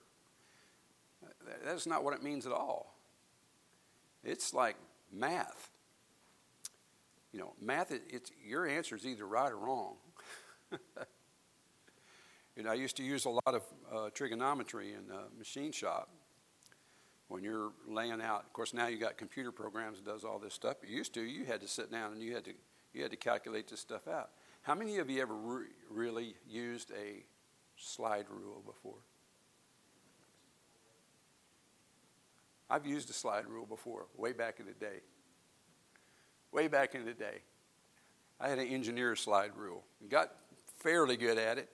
That's 1.65 1.87
not 1.87 2.03
what 2.03 2.13
it 2.13 2.23
means 2.23 2.45
at 2.45 2.51
all. 2.51 2.95
It's 4.23 4.53
like 4.53 4.75
math. 5.11 5.69
You 7.31 7.39
know, 7.39 7.53
math, 7.61 7.91
it's, 7.91 8.31
your 8.45 8.67
answer 8.67 8.95
is 8.95 9.05
either 9.05 9.25
right 9.25 9.51
or 9.51 9.57
wrong. 9.57 9.95
you 12.55 12.63
know, 12.63 12.69
I 12.69 12.75
used 12.75 12.95
to 12.97 13.03
use 13.03 13.25
a 13.25 13.29
lot 13.29 13.41
of 13.47 13.63
uh, 13.91 14.09
trigonometry 14.13 14.93
in 14.93 15.07
the 15.07 15.21
machine 15.37 15.71
shop 15.71 16.09
when 17.27 17.43
you're 17.43 17.71
laying 17.87 18.21
out. 18.21 18.43
Of 18.43 18.53
course, 18.53 18.73
now 18.73 18.87
you 18.87 18.97
got 18.97 19.17
computer 19.17 19.51
programs 19.51 19.97
that 19.97 20.05
does 20.05 20.23
all 20.23 20.37
this 20.37 20.53
stuff. 20.53 20.77
But 20.79 20.89
used 20.89 21.13
to, 21.15 21.21
you 21.21 21.45
had 21.45 21.61
to 21.61 21.67
sit 21.67 21.91
down 21.91 22.13
and 22.13 22.21
you 22.21 22.35
had 22.35 22.45
to 22.45 22.51
you 22.93 23.01
had 23.01 23.09
to 23.09 23.17
calculate 23.17 23.67
this 23.67 23.79
stuff 23.79 24.07
out. 24.07 24.29
How 24.63 24.75
many 24.75 24.97
of 24.97 25.09
you 25.09 25.21
ever 25.21 25.35
re- 25.35 25.65
really 25.89 26.35
used 26.47 26.91
a 26.91 27.25
slide 27.75 28.25
rule 28.29 28.63
before? 28.65 28.99
I've 32.69 32.87
used 32.87 33.09
a 33.09 33.13
slide 33.13 33.45
rule 33.45 33.65
before, 33.65 34.05
way 34.17 34.31
back 34.31 34.61
in 34.61 34.65
the 34.65 34.73
day. 34.73 35.01
Way 36.53 36.69
back 36.69 36.95
in 36.95 37.03
the 37.03 37.13
day. 37.13 37.41
I 38.39 38.47
had 38.47 38.57
an 38.57 38.67
engineer 38.67 39.17
slide 39.17 39.51
rule. 39.57 39.83
Got 40.09 40.31
fairly 40.79 41.17
good 41.17 41.37
at 41.37 41.57
it. 41.57 41.69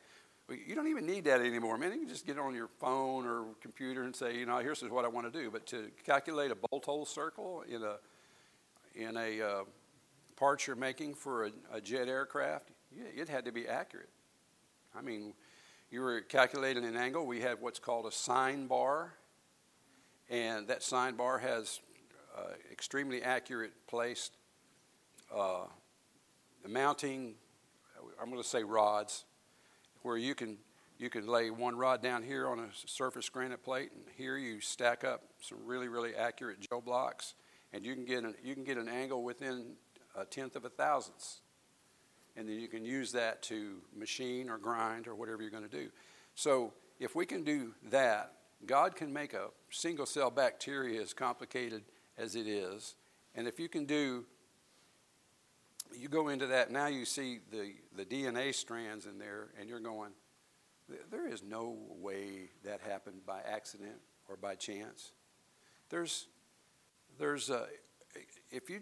You 0.50 0.74
don't 0.74 0.88
even 0.88 1.06
need 1.06 1.26
that 1.26 1.42
anymore, 1.42 1.78
man. 1.78 1.92
You 1.92 2.00
can 2.00 2.10
just 2.10 2.26
get 2.26 2.40
on 2.40 2.56
your 2.56 2.70
phone 2.80 3.28
or 3.28 3.46
computer 3.62 4.04
and 4.04 4.16
say, 4.16 4.36
you 4.36 4.48
know, 4.48 4.58
here's 4.58 4.82
what 4.82 5.06
I 5.06 5.10
want 5.10 5.32
to 5.32 5.40
do. 5.40 5.52
But 5.52 5.68
to 5.68 5.92
calculate 6.04 6.50
a 6.50 6.56
bolt 6.56 6.86
hole 6.86 7.06
circle 7.06 7.64
in 7.70 7.84
a 7.84 7.98
in 8.96 9.16
a 9.16 9.42
uh, 9.42 9.64
parts 10.36 10.66
you're 10.66 10.76
making 10.76 11.14
for 11.14 11.46
a, 11.46 11.52
a 11.74 11.82
jet 11.82 12.08
aircraft, 12.08 12.72
it 12.92 13.30
had 13.30 13.46
to 13.46 13.52
be 13.52 13.68
accurate. 13.68 14.10
I 14.96 15.02
mean, 15.02 15.34
you 15.92 16.02
were 16.02 16.22
calculating 16.22 16.86
an 16.86 16.96
angle. 16.96 17.26
We 17.26 17.42
had 17.42 17.62
what's 17.62 17.80
called 17.80 18.06
a 18.06 18.12
sine 18.12 18.68
bar, 18.68 19.14
and 20.30 20.68
that 20.68 20.84
sine 20.84 21.16
bar 21.16 21.40
has 21.40 21.80
uh, 22.38 22.54
extremely 22.72 23.24
accurate 23.24 23.74
placed 23.88 24.38
uh, 25.36 25.66
mounting. 26.68 27.36
I'm 28.22 28.30
going 28.30 28.42
to 28.42 28.48
say 28.48 28.64
rods 28.64 29.26
where 30.02 30.18
you 30.18 30.36
can 30.36 30.58
you 30.98 31.10
can 31.10 31.28
lay 31.28 31.50
one 31.50 31.78
rod 31.78 32.04
down 32.04 32.24
here 32.24 32.48
on 32.48 32.60
a 32.60 32.68
surface 32.86 33.30
granite 33.30 33.64
plate, 33.64 33.92
and 33.94 34.04
here 34.18 34.38
you 34.38 34.60
stack 34.60 35.04
up 35.04 35.24
some 35.42 35.58
really 35.66 35.88
really 35.88 36.16
accurate 36.16 36.60
Jo 36.60 36.82
blocks, 36.82 37.36
and 37.74 37.86
you 37.86 37.96
can 37.96 38.06
get 38.06 38.24
an, 38.24 38.36
you 38.44 38.54
can 38.54 38.64
get 38.64 38.78
an 38.78 38.90
angle 38.90 39.24
within 39.24 39.74
a 40.16 40.26
tenth 40.26 40.56
of 40.56 40.66
a 40.66 40.70
thousandths, 40.70 41.42
and 42.36 42.48
then 42.48 42.60
you 42.60 42.68
can 42.68 42.86
use 42.86 43.12
that 43.12 43.42
to 43.44 43.78
machine 43.96 44.50
or 44.50 44.58
grind 44.58 45.08
or 45.08 45.16
whatever 45.16 45.42
you're 45.42 45.52
going 45.52 45.68
to 45.68 45.70
do. 45.70 45.90
So 46.36 46.74
if 47.00 47.16
we 47.16 47.26
can 47.26 47.44
do 47.44 47.74
that, 47.90 48.34
God 48.66 48.96
can 48.96 49.12
make 49.12 49.34
a 49.34 49.48
single 49.70 50.06
cell 50.06 50.30
bacteria 50.30 51.02
as 51.02 51.14
complicated 51.14 51.84
as 52.18 52.36
it 52.36 52.48
is, 52.48 52.96
and 53.36 53.48
if 53.48 53.60
you 53.60 53.70
can 53.70 53.86
do 53.86 54.26
you 55.98 56.08
go 56.08 56.30
into 56.30 56.48
that, 56.48 56.72
now 56.72 56.88
you 56.88 57.06
see 57.06 57.40
the, 57.52 57.74
the 57.96 58.06
DNA 58.06 58.54
strands 58.54 59.06
in 59.06 59.18
there, 59.18 59.50
and 59.60 59.70
you're 59.70 59.80
going, 59.80 60.12
there 61.12 61.28
is 61.28 61.44
no 61.44 61.78
way 62.00 62.50
that 62.64 62.82
happened 62.82 63.26
by 63.26 63.40
accident 63.42 63.98
or 64.28 64.36
by 64.36 64.56
chance. 64.56 65.12
There's, 65.90 66.28
there's 67.18 67.50
a, 67.50 67.66
if 68.52 68.70
you, 68.70 68.82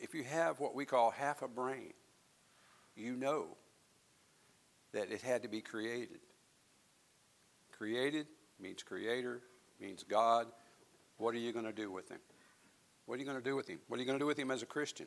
if 0.00 0.14
you 0.14 0.24
have 0.24 0.60
what 0.60 0.74
we 0.74 0.84
call 0.84 1.10
half 1.10 1.42
a 1.42 1.48
brain, 1.48 1.92
you 2.98 3.16
know 3.16 3.56
that 4.92 5.10
it 5.10 5.22
had 5.22 5.42
to 5.42 5.48
be 5.48 5.60
created. 5.60 6.20
Created 7.70 8.26
means 8.60 8.82
creator, 8.82 9.40
means 9.80 10.02
God. 10.02 10.46
What 11.16 11.34
are 11.34 11.38
you 11.38 11.52
going 11.52 11.64
to 11.64 11.72
do 11.72 11.90
with 11.90 12.08
him? 12.10 12.18
What 13.06 13.16
are 13.16 13.18
you 13.18 13.24
going 13.24 13.38
to 13.38 13.44
do 13.44 13.56
with 13.56 13.68
him? 13.68 13.78
What 13.88 13.96
are 13.96 14.00
you 14.00 14.06
going 14.06 14.18
to 14.18 14.22
do 14.22 14.26
with 14.26 14.38
him 14.38 14.50
as 14.50 14.62
a 14.62 14.66
Christian? 14.66 15.06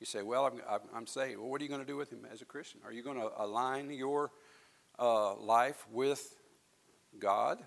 You 0.00 0.06
say, 0.06 0.22
Well, 0.22 0.46
I'm, 0.46 0.80
I'm 0.94 1.06
saved. 1.06 1.38
Well, 1.38 1.48
what 1.48 1.60
are 1.60 1.64
you 1.64 1.68
going 1.68 1.80
to 1.80 1.86
do 1.86 1.96
with 1.96 2.10
him 2.10 2.26
as 2.32 2.42
a 2.42 2.44
Christian? 2.44 2.80
Are 2.84 2.92
you 2.92 3.02
going 3.02 3.18
to 3.18 3.30
align 3.36 3.90
your 3.90 4.30
uh, 4.98 5.34
life 5.36 5.86
with 5.90 6.36
God? 7.18 7.62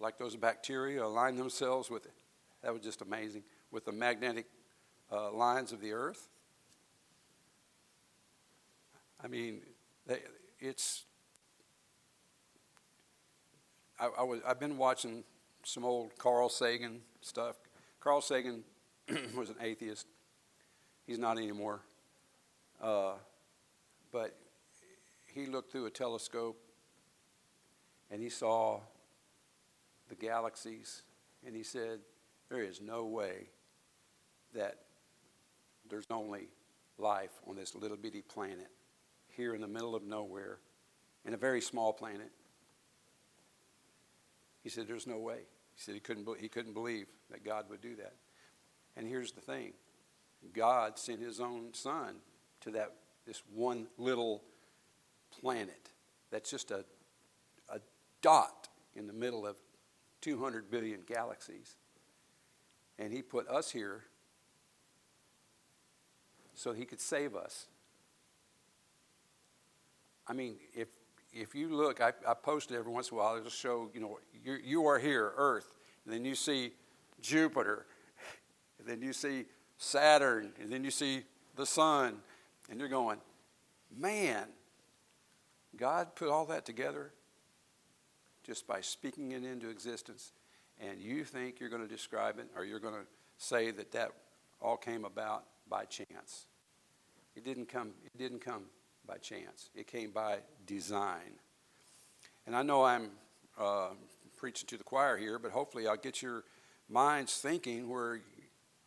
Like 0.00 0.18
those 0.18 0.36
bacteria 0.36 1.04
align 1.04 1.36
themselves 1.36 1.90
with 1.90 2.06
it. 2.06 2.14
That 2.62 2.72
was 2.72 2.82
just 2.82 3.02
amazing. 3.02 3.44
with 3.70 3.84
the 3.84 3.92
magnetic 3.92 4.46
uh, 5.10 5.32
lines 5.32 5.72
of 5.72 5.80
the 5.80 5.92
earth. 5.92 6.28
I 9.22 9.26
mean, 9.26 9.60
it's. 10.60 11.04
I, 13.98 14.08
I 14.18 14.22
was, 14.22 14.40
I've 14.46 14.60
been 14.60 14.78
watching 14.78 15.24
some 15.64 15.84
old 15.84 16.16
Carl 16.18 16.48
Sagan 16.48 17.00
stuff. 17.20 17.56
Carl 18.00 18.20
Sagan 18.20 18.62
was 19.36 19.50
an 19.50 19.56
atheist. 19.60 20.06
He's 21.06 21.18
not 21.18 21.36
anymore. 21.36 21.80
Uh, 22.80 23.14
but 24.12 24.36
he 25.26 25.46
looked 25.46 25.72
through 25.72 25.86
a 25.86 25.90
telescope 25.90 26.58
and 28.10 28.22
he 28.22 28.28
saw 28.28 28.80
the 30.08 30.14
galaxies 30.14 31.02
and 31.44 31.56
he 31.56 31.64
said, 31.64 31.98
There 32.48 32.62
is 32.62 32.80
no 32.80 33.04
way 33.04 33.48
that 34.54 34.78
there's 35.90 36.06
only 36.10 36.48
life 36.98 37.32
on 37.48 37.56
this 37.56 37.74
little 37.74 37.96
bitty 37.96 38.22
planet 38.22 38.68
here 39.38 39.54
in 39.54 39.62
the 39.62 39.68
middle 39.68 39.94
of 39.94 40.04
nowhere 40.04 40.58
in 41.24 41.32
a 41.32 41.38
very 41.38 41.62
small 41.62 41.94
planet. 41.94 42.30
He 44.62 44.68
said, 44.68 44.86
There's 44.86 45.06
no 45.06 45.16
way. 45.16 45.38
He 45.74 45.80
said 45.80 45.94
he 45.94 46.00
couldn't, 46.00 46.28
he 46.38 46.48
couldn't 46.48 46.74
believe 46.74 47.06
that 47.30 47.44
God 47.44 47.66
would 47.70 47.80
do 47.80 47.96
that. 47.96 48.14
And 48.96 49.06
here's 49.06 49.32
the 49.32 49.40
thing 49.40 49.72
God 50.52 50.98
sent 50.98 51.20
his 51.20 51.40
own 51.40 51.72
son 51.72 52.16
to 52.62 52.72
that 52.72 52.92
this 53.26 53.42
one 53.54 53.86
little 53.96 54.42
planet 55.40 55.90
that's 56.30 56.50
just 56.50 56.70
a, 56.70 56.84
a 57.70 57.78
dot 58.20 58.68
in 58.96 59.06
the 59.06 59.12
middle 59.12 59.46
of 59.46 59.56
200 60.20 60.70
billion 60.70 61.00
galaxies. 61.06 61.76
And 62.98 63.12
he 63.12 63.22
put 63.22 63.48
us 63.48 63.70
here 63.70 64.04
so 66.54 66.72
he 66.72 66.84
could 66.84 67.00
save 67.00 67.36
us. 67.36 67.66
I 70.28 70.34
mean, 70.34 70.56
if, 70.74 70.88
if 71.32 71.54
you 71.54 71.74
look, 71.74 72.00
I, 72.00 72.12
I 72.26 72.34
post 72.34 72.70
it 72.70 72.76
every 72.76 72.92
once 72.92 73.10
in 73.10 73.16
a 73.16 73.20
while, 73.20 73.36
I 73.36 73.40
just 73.40 73.58
show, 73.58 73.90
you 73.94 74.00
know, 74.00 74.18
you, 74.44 74.58
you 74.62 74.86
are 74.86 74.98
here, 74.98 75.32
Earth, 75.36 75.72
and 76.04 76.12
then 76.12 76.24
you 76.24 76.34
see 76.34 76.72
Jupiter, 77.22 77.86
and 78.78 78.86
then 78.86 79.00
you 79.00 79.12
see 79.12 79.46
Saturn, 79.78 80.52
and 80.60 80.70
then 80.70 80.84
you 80.84 80.90
see 80.90 81.22
the 81.56 81.64
sun, 81.64 82.18
and 82.70 82.78
you're 82.78 82.88
going, 82.88 83.18
man, 83.96 84.44
God 85.76 86.14
put 86.14 86.28
all 86.28 86.44
that 86.46 86.66
together 86.66 87.12
just 88.44 88.66
by 88.66 88.80
speaking 88.80 89.32
it 89.32 89.44
into 89.44 89.70
existence, 89.70 90.32
and 90.78 91.00
you 91.00 91.24
think 91.24 91.58
you're 91.58 91.70
going 91.70 91.82
to 91.82 91.88
describe 91.88 92.38
it 92.38 92.48
or 92.56 92.64
you're 92.64 92.80
going 92.80 92.94
to 92.94 93.06
say 93.38 93.70
that 93.70 93.92
that 93.92 94.12
all 94.60 94.76
came 94.76 95.04
about 95.04 95.44
by 95.68 95.84
chance. 95.84 96.46
It 97.34 97.44
didn't 97.44 97.68
come, 97.68 97.92
it 98.04 98.16
didn't 98.18 98.40
come 98.40 98.64
by 99.08 99.16
chance, 99.16 99.70
it 99.74 99.86
came 99.86 100.10
by 100.10 100.36
design. 100.66 101.40
And 102.46 102.54
I 102.54 102.62
know 102.62 102.84
I'm 102.84 103.10
uh, 103.58 103.88
preaching 104.36 104.66
to 104.68 104.76
the 104.76 104.84
choir 104.84 105.16
here, 105.16 105.38
but 105.38 105.50
hopefully 105.50 105.88
I'll 105.88 105.96
get 105.96 106.22
your 106.22 106.44
minds 106.88 107.34
thinking 107.38 107.88
where 107.88 108.20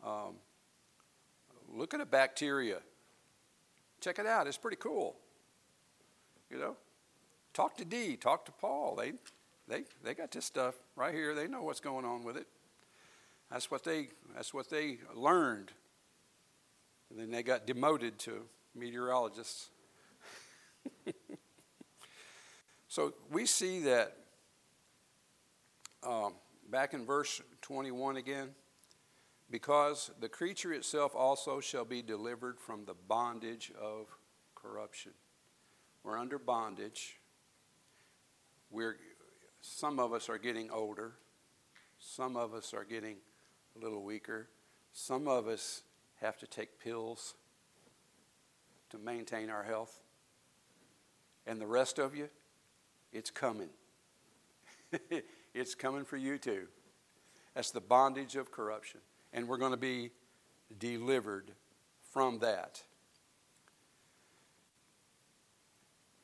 um, 0.05 0.35
look 1.73 1.93
at 1.93 2.01
a 2.01 2.05
bacteria. 2.05 2.77
Check 3.99 4.19
it 4.19 4.25
out, 4.25 4.47
it's 4.47 4.57
pretty 4.57 4.77
cool. 4.77 5.15
You 6.49 6.59
know? 6.59 6.75
Talk 7.53 7.75
to 7.77 7.85
D, 7.85 8.15
talk 8.15 8.45
to 8.45 8.51
Paul. 8.51 8.95
They, 8.95 9.13
they, 9.67 9.83
they 10.03 10.13
got 10.13 10.31
this 10.31 10.45
stuff 10.45 10.75
right 10.95 11.13
here. 11.13 11.35
They 11.35 11.47
know 11.47 11.63
what's 11.63 11.81
going 11.81 12.05
on 12.05 12.23
with 12.23 12.37
it. 12.37 12.47
That's 13.51 13.69
what 13.69 13.83
they, 13.83 14.07
that's 14.33 14.53
what 14.53 14.69
they 14.69 14.99
learned. 15.13 15.71
And 17.09 17.19
then 17.19 17.31
they 17.31 17.43
got 17.43 17.67
demoted 17.67 18.17
to 18.19 18.43
meteorologists. 18.73 19.69
so 22.87 23.13
we 23.31 23.45
see 23.45 23.81
that 23.81 24.17
um, 26.03 26.33
back 26.69 26.93
in 26.93 27.05
verse 27.05 27.41
21 27.61 28.17
again 28.17 28.49
because 29.51 30.11
the 30.19 30.29
creature 30.29 30.71
itself 30.71 31.13
also 31.15 31.59
shall 31.59 31.85
be 31.85 32.01
delivered 32.01 32.59
from 32.59 32.85
the 32.85 32.95
bondage 33.07 33.71
of 33.79 34.07
corruption. 34.55 35.11
We're 36.03 36.17
under 36.17 36.39
bondage. 36.39 37.19
We're, 38.71 38.97
some 39.61 39.99
of 39.99 40.13
us 40.13 40.29
are 40.29 40.37
getting 40.37 40.71
older. 40.71 41.13
Some 41.99 42.37
of 42.37 42.53
us 42.53 42.73
are 42.73 42.85
getting 42.85 43.17
a 43.75 43.83
little 43.83 44.03
weaker. 44.03 44.47
Some 44.93 45.27
of 45.27 45.47
us 45.47 45.83
have 46.21 46.37
to 46.39 46.47
take 46.47 46.79
pills 46.79 47.35
to 48.89 48.97
maintain 48.97 49.49
our 49.49 49.63
health. 49.63 50.01
And 51.45 51.59
the 51.59 51.67
rest 51.67 51.99
of 51.99 52.15
you, 52.15 52.29
it's 53.11 53.31
coming. 53.31 53.69
it's 55.53 55.75
coming 55.75 56.05
for 56.05 56.17
you 56.17 56.37
too. 56.37 56.67
That's 57.55 57.71
the 57.71 57.81
bondage 57.81 58.35
of 58.35 58.51
corruption. 58.51 59.01
And 59.33 59.47
we're 59.47 59.57
going 59.57 59.71
to 59.71 59.77
be 59.77 60.11
delivered 60.79 61.51
from 62.11 62.39
that. 62.39 62.83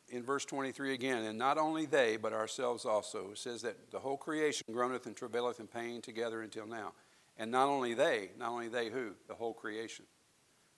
in 0.10 0.23
verse 0.23 0.45
23 0.45 0.93
again, 0.93 1.23
and 1.23 1.38
not 1.38 1.58
only 1.58 1.86
they, 1.86 2.17
but 2.17 2.34
ourselves 2.34 2.86
also. 2.86 3.32
It 3.32 3.38
says 3.38 3.62
that 3.63 3.91
the 3.91 3.99
whole 3.99 4.17
creation 4.17 4.65
groaneth 4.71 5.06
and 5.06 5.15
travaileth 5.15 5.60
in 5.60 5.67
pain 5.67 6.01
together 6.01 6.41
until 6.41 6.65
now. 6.65 6.93
And 7.38 7.51
not 7.51 7.67
only 7.67 7.93
they, 7.93 8.32
not 8.39 8.49
only 8.49 8.67
they 8.67 8.89
who? 8.89 9.12
The 9.27 9.36
whole 9.36 9.53
creation. 9.53 10.06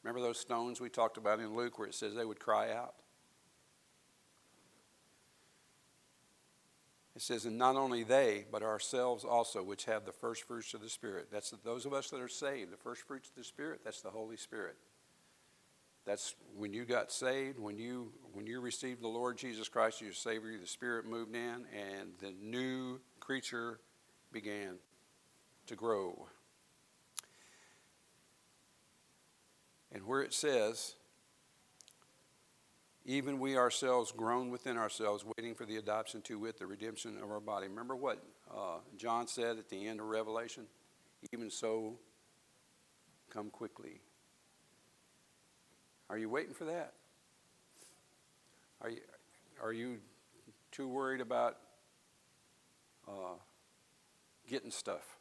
Remember 0.04 0.21
those 0.21 0.39
stones 0.39 0.82
we 0.82 0.89
talked 0.89 1.17
about 1.17 1.39
in 1.39 1.56
Luke 1.56 1.78
where 1.78 1.88
it 1.88 1.93
says 1.93 2.15
they 2.15 2.25
would 2.25 2.39
cry 2.39 2.73
out? 2.73 2.95
It 7.19 7.23
says, 7.23 7.43
and 7.43 7.58
not 7.58 7.75
only 7.75 8.03
they, 8.03 8.45
but 8.49 8.63
ourselves 8.63 9.25
also, 9.25 9.62
which 9.62 9.84
have 9.84 10.05
the 10.05 10.12
first 10.13 10.43
fruits 10.43 10.73
of 10.73 10.79
the 10.79 10.88
Spirit. 10.88 11.27
That's 11.29 11.53
those 11.65 11.86
of 11.86 11.91
us 11.91 12.10
that 12.12 12.21
are 12.21 12.29
saved. 12.29 12.71
The 12.71 12.77
first 12.77 13.01
fruits 13.01 13.27
of 13.27 13.36
the 13.36 13.43
Spirit, 13.43 13.82
that's 13.84 13.99
the 13.99 14.10
Holy 14.10 14.38
Spirit. 14.38 14.77
That's 16.05 16.36
when 16.55 16.71
you 16.71 16.86
got 16.86 17.12
saved, 17.12 17.60
when 17.60 17.77
you 17.77 18.13
when 18.32 18.47
you 18.47 18.62
received 18.62 19.01
the 19.01 19.10
Lord 19.10 19.38
Jesus 19.38 19.67
Christ, 19.67 19.97
as 19.97 20.01
your 20.01 20.13
Savior, 20.13 20.58
the 20.58 20.65
Spirit 20.65 21.05
moved 21.05 21.36
in, 21.36 21.65
and 21.77 22.13
the 22.19 22.34
new 22.41 23.01
creature 23.19 23.82
began 24.32 24.75
to 25.67 25.75
grow. 25.75 26.25
And 29.91 30.08
where 30.08 30.21
it 30.21 30.34
says, 30.34 30.95
even 33.10 33.39
we 33.39 33.58
ourselves 33.58 34.12
groan 34.12 34.52
within 34.52 34.78
ourselves, 34.78 35.26
waiting 35.36 35.56
for 35.56 35.65
the 35.65 35.78
adoption 35.78 36.22
to 36.22 36.38
wit, 36.38 36.60
the 36.60 36.67
redemption 36.67 37.17
of 37.24 37.32
our 37.32 37.39
body. 37.39 37.67
Remember 37.67 37.95
what 37.95 38.24
uh, 38.56 38.78
John 38.98 39.28
said 39.28 39.58
at 39.58 39.67
the 39.67 39.88
end 39.88 40.00
of 40.00 40.06
Revelation? 40.06 40.67
Even 41.34 41.50
so, 41.50 41.95
come 43.34 43.50
quickly. 43.50 44.00
Are 46.08 46.19
you 46.19 46.30
waiting 46.30 46.54
for 46.54 46.65
that? 46.65 46.93
Are 48.80 48.91
you, 48.91 49.00
are 49.63 49.74
you 49.74 49.98
too 50.72 50.88
worried 50.88 51.19
about 51.19 51.58
uh, 53.08 53.39
getting 54.48 54.69
stuff? 54.69 55.18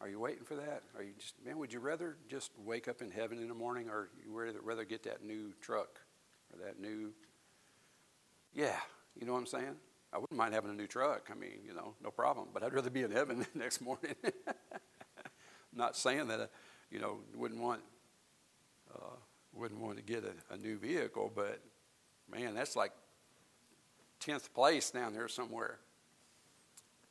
Are 0.00 0.08
you 0.08 0.20
waiting 0.20 0.44
for 0.44 0.54
that? 0.54 0.82
Are 0.96 1.02
you 1.02 1.12
just 1.18 1.34
man? 1.44 1.58
Would 1.58 1.72
you 1.72 1.80
rather 1.80 2.16
just 2.28 2.52
wake 2.64 2.86
up 2.86 3.02
in 3.02 3.10
heaven 3.10 3.38
in 3.38 3.48
the 3.48 3.54
morning, 3.54 3.88
or 3.88 4.10
you 4.24 4.32
rather 4.32 4.60
rather 4.62 4.84
get 4.84 5.02
that 5.04 5.24
new 5.24 5.52
truck 5.60 6.00
or 6.52 6.64
that 6.64 6.80
new? 6.80 7.12
Yeah, 8.54 8.76
you 9.18 9.26
know 9.26 9.32
what 9.32 9.40
I'm 9.40 9.46
saying. 9.46 9.76
I 10.12 10.18
wouldn't 10.18 10.38
mind 10.38 10.54
having 10.54 10.70
a 10.70 10.74
new 10.74 10.86
truck. 10.86 11.28
I 11.30 11.34
mean, 11.34 11.60
you 11.66 11.74
know, 11.74 11.94
no 12.02 12.10
problem. 12.10 12.48
But 12.54 12.62
I'd 12.62 12.72
rather 12.72 12.90
be 12.90 13.02
in 13.02 13.10
heaven 13.10 13.38
the 13.52 13.58
next 13.58 13.80
morning. 13.80 14.14
Not 15.74 15.96
saying 15.96 16.28
that, 16.28 16.40
uh, 16.40 16.46
you 16.90 17.00
know, 17.00 17.18
wouldn't 17.34 17.60
want 17.60 17.82
uh, 18.94 19.16
wouldn't 19.52 19.80
want 19.80 19.96
to 19.96 20.02
get 20.02 20.24
a, 20.24 20.54
a 20.54 20.56
new 20.56 20.78
vehicle, 20.78 21.30
but 21.34 21.60
man, 22.30 22.54
that's 22.54 22.76
like 22.76 22.92
10th 24.20 24.52
place 24.52 24.90
down 24.90 25.12
there 25.12 25.28
somewhere. 25.28 25.78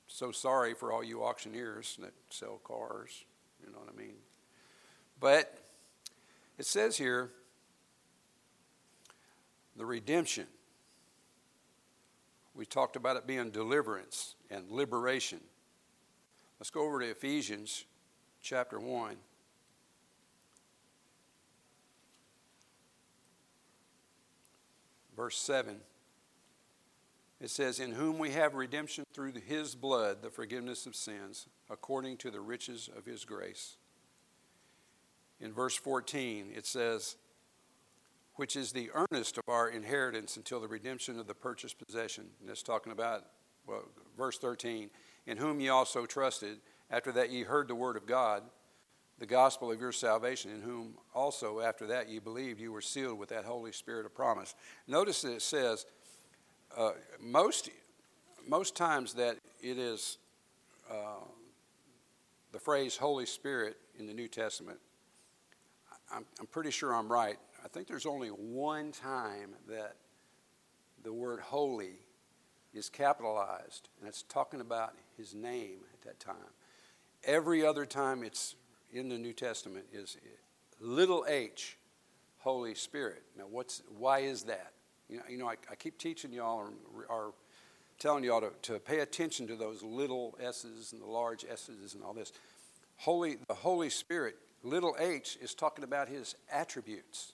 So 0.08 0.32
sorry 0.32 0.74
for 0.74 0.92
all 0.92 1.04
you 1.04 1.24
auctioneers 1.24 1.98
that 2.02 2.14
sell 2.30 2.60
cars, 2.64 3.26
you 3.64 3.72
know 3.72 3.80
what 3.80 3.94
I 3.94 3.98
mean? 3.98 4.16
But 5.20 5.54
it 6.58 6.66
says 6.66 6.98
here 6.98 7.32
the 9.76 9.86
redemption. 9.86 10.48
We 12.56 12.66
talked 12.66 12.96
about 12.96 13.18
it 13.18 13.28
being 13.28 13.52
deliverance 13.52 14.36
and 14.50 14.72
liberation. 14.72 15.40
Let's 16.60 16.72
go 16.72 16.82
over 16.88 17.00
to 17.00 17.10
Ephesians 17.12 17.86
chapter 18.42 18.80
1. 18.80 19.18
verse 25.18 25.38
7. 25.40 25.78
It 27.40 27.50
says, 27.50 27.80
In 27.80 27.92
whom 27.92 28.18
we 28.18 28.32
have 28.32 28.56
redemption 28.56 29.04
through 29.14 29.34
his 29.34 29.76
blood, 29.76 30.22
the 30.22 30.30
forgiveness 30.30 30.86
of 30.86 30.96
sins, 30.96 31.48
according 31.70 32.18
to 32.18 32.32
the 32.32 32.40
riches 32.40 32.90
of 32.96 33.06
his 33.06 33.26
grace. 33.26 33.78
In 35.40 35.54
verse 35.54 35.76
14, 35.76 36.52
it 36.56 36.66
says, 36.66 37.16
Which 38.36 38.56
is 38.56 38.72
the 38.72 38.90
earnest 38.94 39.38
of 39.38 39.44
our 39.48 39.70
inheritance 39.70 40.36
until 40.36 40.60
the 40.60 40.68
redemption 40.68 41.20
of 41.20 41.28
the 41.28 41.36
purchased 41.36 41.78
possession. 41.86 42.26
And 42.40 42.50
that's 42.50 42.64
talking 42.64 42.92
about, 42.92 43.26
well, 43.68 43.84
verse 44.18 44.40
13, 44.40 44.90
In 45.28 45.38
whom 45.38 45.60
ye 45.60 45.70
also 45.70 46.06
trusted, 46.06 46.58
after 46.90 47.12
that 47.12 47.30
ye 47.30 47.44
heard 47.44 47.68
the 47.68 47.76
word 47.76 47.98
of 47.98 48.08
God, 48.08 48.44
the 49.20 49.26
gospel 49.26 49.72
of 49.72 49.82
your 49.82 49.92
salvation, 49.92 50.52
in 50.52 50.62
whom 50.62 50.96
also 51.14 51.60
after 51.60 51.88
that 51.88 52.10
ye 52.10 52.20
believed, 52.20 52.60
you 52.60 52.72
were 52.72 52.82
sealed 52.82 53.18
with 53.18 53.30
that 53.30 53.46
Holy 53.46 53.72
Spirit 53.72 54.06
of 54.06 54.16
promise. 54.16 54.56
Notice 54.88 55.22
that 55.24 55.34
it 55.34 55.42
says, 55.42 55.86
uh, 56.76 56.92
most, 57.20 57.70
most 58.48 58.76
times 58.76 59.14
that 59.14 59.38
it 59.62 59.78
is 59.78 60.18
uh, 60.90 61.26
the 62.52 62.60
phrase 62.60 62.98
Holy 62.98 63.26
Spirit 63.26 63.78
in 64.00 64.08
the 64.08 64.14
New 64.14 64.28
Testament, 64.28 64.80
I'm, 66.12 66.26
I'm 66.40 66.48
pretty 66.48 66.72
sure 66.72 66.94
I'm 66.94 67.12
right. 67.12 67.38
I 67.64 67.68
think 67.68 67.88
there's 67.88 68.06
only 68.06 68.30
one 68.30 68.92
time 68.92 69.56
that 69.68 69.96
the 71.04 71.14
word 71.14 71.40
holy 71.40 72.00
is 72.74 72.90
capitalized, 72.90 73.90
and 74.00 74.08
it's 74.08 74.24
talking 74.24 74.62
about 74.62 74.94
his 75.18 75.34
name 75.34 75.80
at 75.94 76.02
that 76.02 76.20
time. 76.20 76.36
Every 77.24 77.66
other 77.66 77.86
time 77.86 78.24
it's 78.24 78.56
in 78.92 79.10
the 79.10 79.18
New 79.18 79.34
Testament 79.34 79.86
is 79.92 80.18
little 80.80 81.26
h, 81.28 81.78
Holy 82.40 82.76
Spirit. 82.76 83.24
Now, 83.38 83.46
what's, 83.50 83.84
why 83.98 84.20
is 84.20 84.44
that? 84.44 84.74
You 85.10 85.18
know, 85.18 85.24
you 85.30 85.38
know 85.38 85.48
I, 85.48 85.56
I 85.72 85.76
keep 85.76 85.98
teaching 85.98 86.32
y'all 86.32 86.58
or, 86.60 86.72
or 87.10 87.34
telling 88.00 88.24
y'all 88.24 88.42
to, 88.42 88.52
to 88.64 88.80
pay 88.80 89.00
attention 89.00 89.48
to 89.48 89.56
those 89.56 89.82
little 89.84 90.38
s's 90.42 90.94
and 90.94 91.02
the 91.02 91.06
large 91.06 91.46
s's 91.50 91.94
and 91.94 92.04
all 92.04 92.14
this. 92.14 92.32
Holy, 92.98 93.38
the 93.48 93.54
Holy 93.54 93.90
Spirit, 93.90 94.36
little 94.64 94.96
h, 95.00 95.38
is 95.42 95.54
talking 95.54 95.84
about 95.84 96.10
his 96.10 96.36
attributes, 96.52 97.34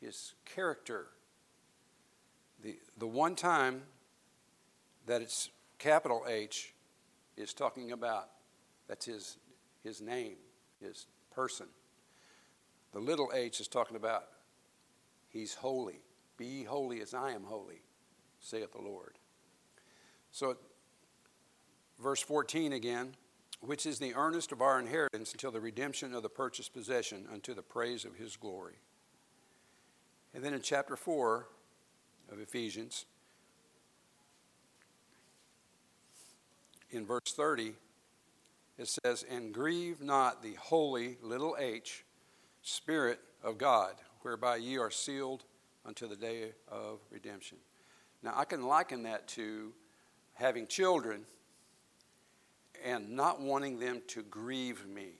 his 0.00 0.34
character. 0.44 1.06
The, 2.62 2.78
the 2.98 3.06
one 3.06 3.34
time 3.34 3.82
that 5.06 5.20
it's 5.20 5.50
capital 5.78 6.24
H 6.28 6.72
is 7.36 7.52
talking 7.52 7.92
about 7.92 8.28
that's 8.88 9.06
his, 9.06 9.36
his 9.82 10.00
name, 10.00 10.36
his 10.80 11.06
person. 11.34 11.66
The 12.92 13.00
little 13.00 13.30
h 13.34 13.60
is 13.60 13.68
talking 13.68 13.96
about 13.96 14.24
he's 15.28 15.54
holy. 15.54 16.00
Be 16.42 16.64
holy 16.64 17.00
as 17.00 17.14
I 17.14 17.30
am 17.30 17.44
holy, 17.44 17.82
saith 18.40 18.72
the 18.72 18.82
Lord. 18.82 19.14
So, 20.32 20.56
verse 22.02 22.20
14 22.20 22.72
again, 22.72 23.14
which 23.60 23.86
is 23.86 24.00
the 24.00 24.12
earnest 24.16 24.50
of 24.50 24.60
our 24.60 24.80
inheritance 24.80 25.30
until 25.30 25.52
the 25.52 25.60
redemption 25.60 26.12
of 26.12 26.24
the 26.24 26.28
purchased 26.28 26.74
possession 26.74 27.28
unto 27.32 27.54
the 27.54 27.62
praise 27.62 28.04
of 28.04 28.16
his 28.16 28.36
glory. 28.36 28.74
And 30.34 30.42
then 30.42 30.52
in 30.52 30.62
chapter 30.62 30.96
4 30.96 31.46
of 32.32 32.40
Ephesians, 32.40 33.06
in 36.90 37.06
verse 37.06 37.32
30, 37.36 37.74
it 38.78 38.88
says, 38.88 39.24
And 39.30 39.54
grieve 39.54 40.00
not 40.02 40.42
the 40.42 40.54
holy, 40.54 41.18
little 41.22 41.54
h, 41.56 42.04
Spirit 42.62 43.20
of 43.44 43.58
God, 43.58 43.94
whereby 44.22 44.56
ye 44.56 44.76
are 44.76 44.90
sealed 44.90 45.44
until 45.84 46.08
the 46.08 46.16
day 46.16 46.52
of 46.68 47.00
redemption. 47.10 47.58
Now, 48.22 48.34
I 48.36 48.44
can 48.44 48.62
liken 48.62 49.02
that 49.04 49.26
to 49.28 49.72
having 50.34 50.66
children 50.66 51.24
and 52.84 53.10
not 53.10 53.40
wanting 53.40 53.78
them 53.78 54.02
to 54.08 54.22
grieve 54.22 54.86
me. 54.86 55.10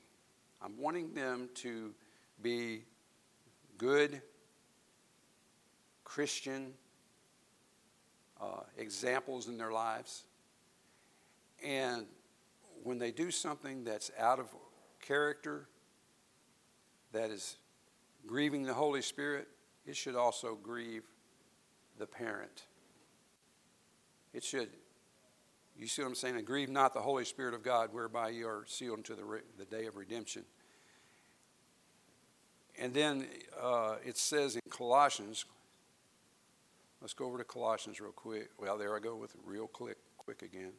I'm 0.61 0.79
wanting 0.79 1.15
them 1.15 1.49
to 1.57 1.95
be 2.41 2.85
good 3.79 4.23
Christian 6.05 6.75
uh, 8.41 8.61
examples 8.77 9.49
in 9.49 9.57
their 9.57 9.73
lives. 9.73 10.25
And 11.65 12.07
when 12.83 12.99
they 12.99 13.11
do 13.11 13.31
something 13.31 13.85
that's 13.85 14.11
out 14.19 14.39
of 14.39 14.47
character, 15.01 15.69
that 17.13 17.31
is 17.31 17.57
grieving 18.27 18.63
the 18.63 18.75
Holy 18.75 19.03
Spirit, 19.03 19.49
it 19.87 19.97
should 19.97 20.15
also 20.15 20.57
grieve 20.61 21.05
the 21.99 22.07
parent. 22.07 22.65
It 24.33 24.45
should, 24.45 24.69
you 25.77 25.87
see 25.87 26.03
what 26.03 26.09
I'm 26.09 26.15
saying? 26.15 26.37
And 26.37 26.47
grieve 26.47 26.71
not 26.71 26.95
the 26.95 27.01
Holy 27.01 27.25
Spirit 27.25 27.55
of 27.55 27.63
God, 27.63 27.93
whereby 27.93 28.31
you 28.31 28.47
are 28.47 28.65
sealed 28.67 28.99
unto 28.99 29.15
the, 29.15 29.43
the 29.59 29.65
day 29.65 29.87
of 29.87 29.97
redemption. 29.97 30.45
And 32.79 32.95
then 32.95 33.27
uh, 33.61 33.97
it 34.05 34.17
says 34.17 34.55
in 34.55 34.63
Colossians, 34.71 35.45
let's 37.01 37.13
go 37.13 37.27
over 37.27 37.39
to 37.39 37.45
Colossians 37.45 38.01
real 38.01 38.13
quick. 38.13 38.51
Well, 38.59 38.79
there 38.79 38.97
I 38.97 39.01
go 39.01 39.17
with 39.17 39.37
real 39.45 39.67
quick, 39.67 39.99
quick 40.17 40.43
again. 40.43 40.73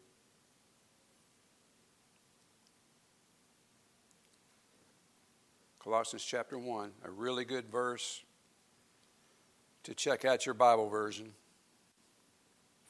Colossians 5.83 6.23
chapter 6.23 6.57
1, 6.57 6.91
a 7.03 7.11
really 7.11 7.43
good 7.43 7.65
verse 7.69 8.23
to 9.83 9.93
check 9.93 10.25
out 10.25 10.45
your 10.45 10.55
Bible 10.55 10.89
version. 10.89 11.33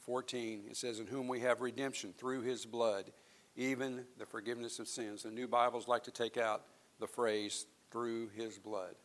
14, 0.04 0.64
it 0.70 0.76
says, 0.76 1.00
In 1.00 1.06
whom 1.06 1.28
we 1.28 1.40
have 1.40 1.60
redemption 1.60 2.12
through 2.16 2.42
his 2.42 2.66
blood, 2.66 3.10
even 3.56 4.04
the 4.18 4.26
forgiveness 4.26 4.78
of 4.78 4.88
sins. 4.88 5.22
The 5.22 5.30
new 5.30 5.48
Bibles 5.48 5.88
like 5.88 6.04
to 6.04 6.10
take 6.10 6.36
out 6.36 6.62
the 7.00 7.06
phrase, 7.06 7.66
through 7.90 8.28
his 8.34 8.58
blood. 8.58 8.96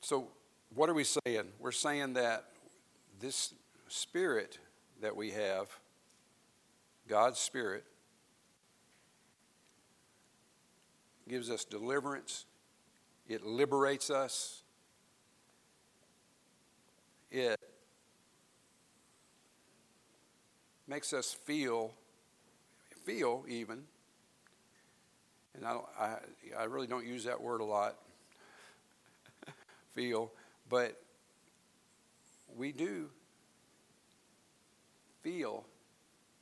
So, 0.00 0.28
what 0.74 0.88
are 0.88 0.94
we 0.94 1.04
saying? 1.04 1.44
We're 1.58 1.70
saying 1.70 2.14
that 2.14 2.46
this 3.20 3.52
spirit 3.88 4.58
that 5.02 5.14
we 5.14 5.32
have, 5.32 5.68
God's 7.06 7.38
spirit, 7.38 7.84
gives 11.28 11.50
us 11.50 11.64
deliverance, 11.64 12.46
it 13.28 13.44
liberates 13.44 14.08
us, 14.08 14.62
it 17.30 17.60
makes 20.86 21.12
us 21.12 21.32
feel, 21.32 21.94
feel 23.04 23.44
even, 23.48 23.84
and 25.54 25.64
I, 25.66 25.78
I, 25.98 26.16
I 26.58 26.64
really 26.64 26.86
don't 26.86 27.06
use 27.06 27.24
that 27.24 27.40
word 27.40 27.60
a 27.60 27.64
lot, 27.64 27.96
feel, 29.92 30.32
but 30.68 31.00
we 32.56 32.72
do 32.72 33.08
feel 35.22 35.64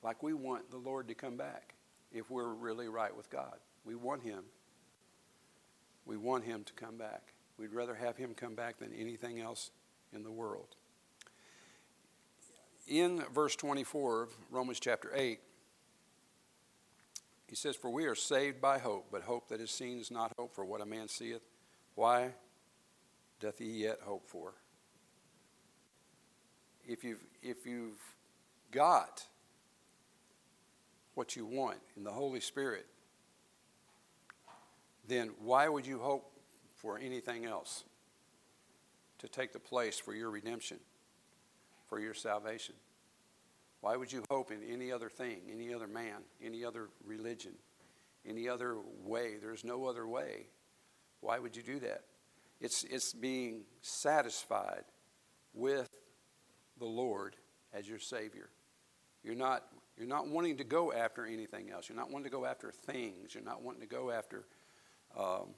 like 0.02 0.22
we 0.22 0.34
want 0.34 0.70
the 0.70 0.78
Lord 0.78 1.08
to 1.08 1.14
come 1.14 1.36
back 1.36 1.74
if 2.12 2.30
we're 2.30 2.52
really 2.52 2.88
right 2.88 3.16
with 3.16 3.30
God. 3.30 3.56
We 3.84 3.94
want 3.94 4.22
Him 4.22 4.44
we 6.04 6.16
want 6.16 6.44
him 6.44 6.64
to 6.64 6.72
come 6.72 6.96
back. 6.96 7.22
We'd 7.58 7.72
rather 7.72 7.94
have 7.94 8.16
him 8.16 8.34
come 8.34 8.54
back 8.54 8.78
than 8.78 8.92
anything 8.92 9.40
else 9.40 9.70
in 10.12 10.22
the 10.22 10.30
world. 10.30 10.76
In 12.86 13.22
verse 13.32 13.56
24 13.56 14.22
of 14.22 14.30
Romans 14.50 14.80
chapter 14.80 15.10
8, 15.14 15.38
he 17.46 17.56
says, 17.56 17.76
For 17.76 17.90
we 17.90 18.06
are 18.06 18.14
saved 18.14 18.60
by 18.60 18.78
hope, 18.78 19.08
but 19.12 19.22
hope 19.22 19.48
that 19.48 19.60
is 19.60 19.70
seen 19.70 19.98
is 19.98 20.10
not 20.10 20.32
hope, 20.38 20.54
for 20.54 20.64
what 20.64 20.80
a 20.80 20.86
man 20.86 21.06
seeth. 21.06 21.42
Why 21.94 22.30
doth 23.40 23.58
he 23.58 23.66
yet 23.66 23.98
hope 24.02 24.26
for? 24.26 24.54
If 26.86 27.04
you've, 27.04 27.22
if 27.42 27.66
you've 27.66 28.00
got 28.70 29.26
what 31.14 31.36
you 31.36 31.44
want 31.44 31.78
in 31.96 32.04
the 32.04 32.10
Holy 32.10 32.40
Spirit, 32.40 32.86
then 35.06 35.30
why 35.38 35.68
would 35.68 35.86
you 35.86 35.98
hope 35.98 36.32
for 36.76 36.98
anything 36.98 37.44
else 37.44 37.84
to 39.18 39.28
take 39.28 39.52
the 39.52 39.60
place 39.60 39.98
for 39.98 40.14
your 40.14 40.30
redemption, 40.30 40.78
for 41.86 42.00
your 42.00 42.14
salvation? 42.14 42.74
Why 43.82 43.96
would 43.96 44.12
you 44.12 44.22
hope 44.30 44.52
in 44.52 44.60
any 44.62 44.92
other 44.92 45.08
thing, 45.08 45.40
any 45.52 45.74
other 45.74 45.88
man, 45.88 46.22
any 46.42 46.64
other 46.64 46.88
religion, 47.04 47.52
any 48.24 48.48
other 48.48 48.76
way? 49.04 49.34
There's 49.42 49.64
no 49.64 49.86
other 49.86 50.06
way. 50.06 50.46
Why 51.20 51.40
would 51.40 51.56
you 51.56 51.64
do 51.64 51.80
that? 51.80 52.04
It's, 52.60 52.84
it's 52.84 53.12
being 53.12 53.62
satisfied 53.80 54.84
with 55.52 55.90
the 56.78 56.86
Lord 56.86 57.34
as 57.74 57.88
your 57.88 57.98
Savior. 57.98 58.50
You're 59.24 59.34
not, 59.34 59.64
you're 59.98 60.06
not 60.06 60.28
wanting 60.28 60.58
to 60.58 60.64
go 60.64 60.92
after 60.92 61.26
anything 61.26 61.70
else. 61.70 61.88
You're 61.88 61.98
not 61.98 62.08
wanting 62.08 62.30
to 62.30 62.30
go 62.30 62.44
after 62.44 62.70
things. 62.70 63.34
You're 63.34 63.42
not 63.42 63.62
wanting 63.62 63.80
to 63.80 63.88
go 63.88 64.12
after 64.12 64.44
um, 65.18 65.54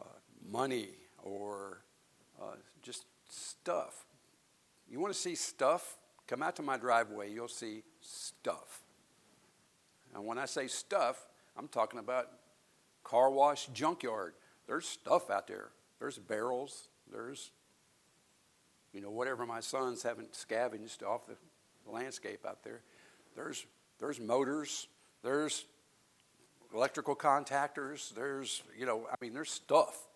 uh, 0.00 0.04
money 0.48 0.90
or 1.24 1.82
uh, 2.40 2.54
just 2.82 3.04
stuff. 3.28 4.06
You 4.88 5.00
want 5.00 5.12
to 5.12 5.18
see 5.18 5.34
stuff? 5.34 5.96
Come 6.30 6.44
out 6.44 6.54
to 6.56 6.62
my 6.62 6.76
driveway, 6.76 7.32
you'll 7.32 7.48
see 7.48 7.82
stuff. 8.00 8.82
And 10.14 10.24
when 10.24 10.38
I 10.38 10.46
say 10.46 10.68
stuff, 10.68 11.26
I'm 11.56 11.66
talking 11.66 11.98
about 11.98 12.28
car 13.02 13.32
wash 13.32 13.66
junkyard. 13.74 14.34
There's 14.68 14.86
stuff 14.86 15.28
out 15.28 15.48
there. 15.48 15.70
There's 15.98 16.18
barrels. 16.18 16.86
There's, 17.10 17.50
you 18.92 19.00
know, 19.00 19.10
whatever 19.10 19.44
my 19.44 19.58
sons 19.58 20.04
haven't 20.04 20.36
scavenged 20.36 21.02
off 21.02 21.26
the 21.26 21.34
landscape 21.90 22.46
out 22.46 22.62
there. 22.62 22.82
There's, 23.34 23.66
there's 23.98 24.20
motors. 24.20 24.86
There's 25.24 25.64
electrical 26.72 27.16
contactors. 27.16 28.14
There's, 28.14 28.62
you 28.78 28.86
know, 28.86 29.08
I 29.10 29.16
mean, 29.20 29.34
there's 29.34 29.50
stuff. 29.50 30.06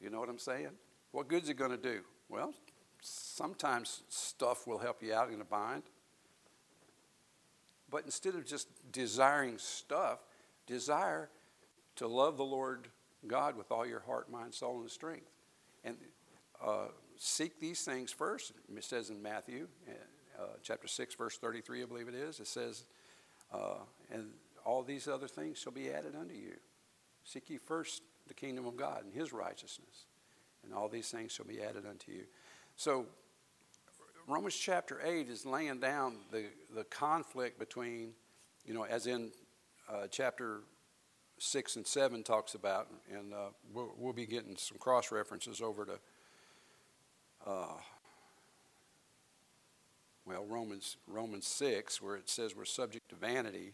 You 0.00 0.10
know 0.10 0.18
what 0.18 0.28
I'm 0.28 0.40
saying? 0.40 0.70
What 1.12 1.28
good's 1.28 1.48
it 1.50 1.54
going 1.54 1.70
to 1.70 1.76
do? 1.76 2.00
Well, 2.28 2.52
sometimes 3.04 4.02
stuff 4.08 4.66
will 4.66 4.78
help 4.78 5.02
you 5.02 5.12
out 5.12 5.30
in 5.30 5.40
a 5.40 5.44
bind. 5.44 5.82
But 7.90 8.04
instead 8.04 8.34
of 8.34 8.46
just 8.46 8.68
desiring 8.90 9.58
stuff, 9.58 10.20
desire 10.66 11.28
to 11.96 12.08
love 12.08 12.36
the 12.36 12.44
Lord 12.44 12.88
God 13.26 13.56
with 13.56 13.70
all 13.70 13.86
your 13.86 14.00
heart, 14.00 14.30
mind, 14.30 14.54
soul, 14.54 14.80
and 14.80 14.90
strength. 14.90 15.30
And 15.84 15.96
uh, 16.64 16.88
seek 17.16 17.60
these 17.60 17.82
things 17.82 18.10
first. 18.10 18.52
It 18.74 18.84
says 18.84 19.10
in 19.10 19.22
Matthew 19.22 19.68
uh, 20.38 20.44
chapter 20.62 20.88
6, 20.88 21.14
verse 21.14 21.36
33, 21.36 21.82
I 21.82 21.86
believe 21.86 22.08
it 22.08 22.14
is. 22.14 22.40
It 22.40 22.46
says, 22.46 22.84
uh, 23.52 23.76
and 24.10 24.30
all 24.64 24.82
these 24.82 25.06
other 25.06 25.28
things 25.28 25.58
shall 25.58 25.72
be 25.72 25.90
added 25.90 26.14
unto 26.18 26.34
you. 26.34 26.54
Seek 27.22 27.50
ye 27.50 27.58
first 27.58 28.02
the 28.26 28.34
kingdom 28.34 28.66
of 28.66 28.76
God 28.76 29.04
and 29.04 29.12
his 29.12 29.32
righteousness, 29.32 30.06
and 30.64 30.72
all 30.72 30.88
these 30.88 31.10
things 31.10 31.32
shall 31.32 31.46
be 31.46 31.62
added 31.62 31.84
unto 31.86 32.12
you. 32.12 32.24
So, 32.76 33.06
Romans 34.26 34.56
chapter 34.56 35.00
8 35.04 35.28
is 35.28 35.46
laying 35.46 35.78
down 35.78 36.16
the, 36.32 36.46
the 36.74 36.84
conflict 36.84 37.58
between, 37.58 38.14
you 38.66 38.74
know, 38.74 38.84
as 38.84 39.06
in 39.06 39.30
uh, 39.88 40.08
chapter 40.10 40.60
6 41.38 41.76
and 41.76 41.86
7 41.86 42.24
talks 42.24 42.54
about, 42.54 42.88
and 43.12 43.32
uh, 43.32 43.50
we'll, 43.72 43.94
we'll, 43.96 44.12
be 44.12 44.26
getting 44.26 44.56
some 44.56 44.78
cross 44.78 45.12
references 45.12 45.60
over 45.60 45.84
to, 45.84 45.98
uh, 47.46 47.74
well, 50.26 50.44
Romans, 50.44 50.96
Romans 51.06 51.46
6, 51.46 52.02
where 52.02 52.16
it 52.16 52.28
says 52.28 52.56
we're 52.56 52.64
subject 52.64 53.08
to 53.10 53.14
vanity. 53.14 53.72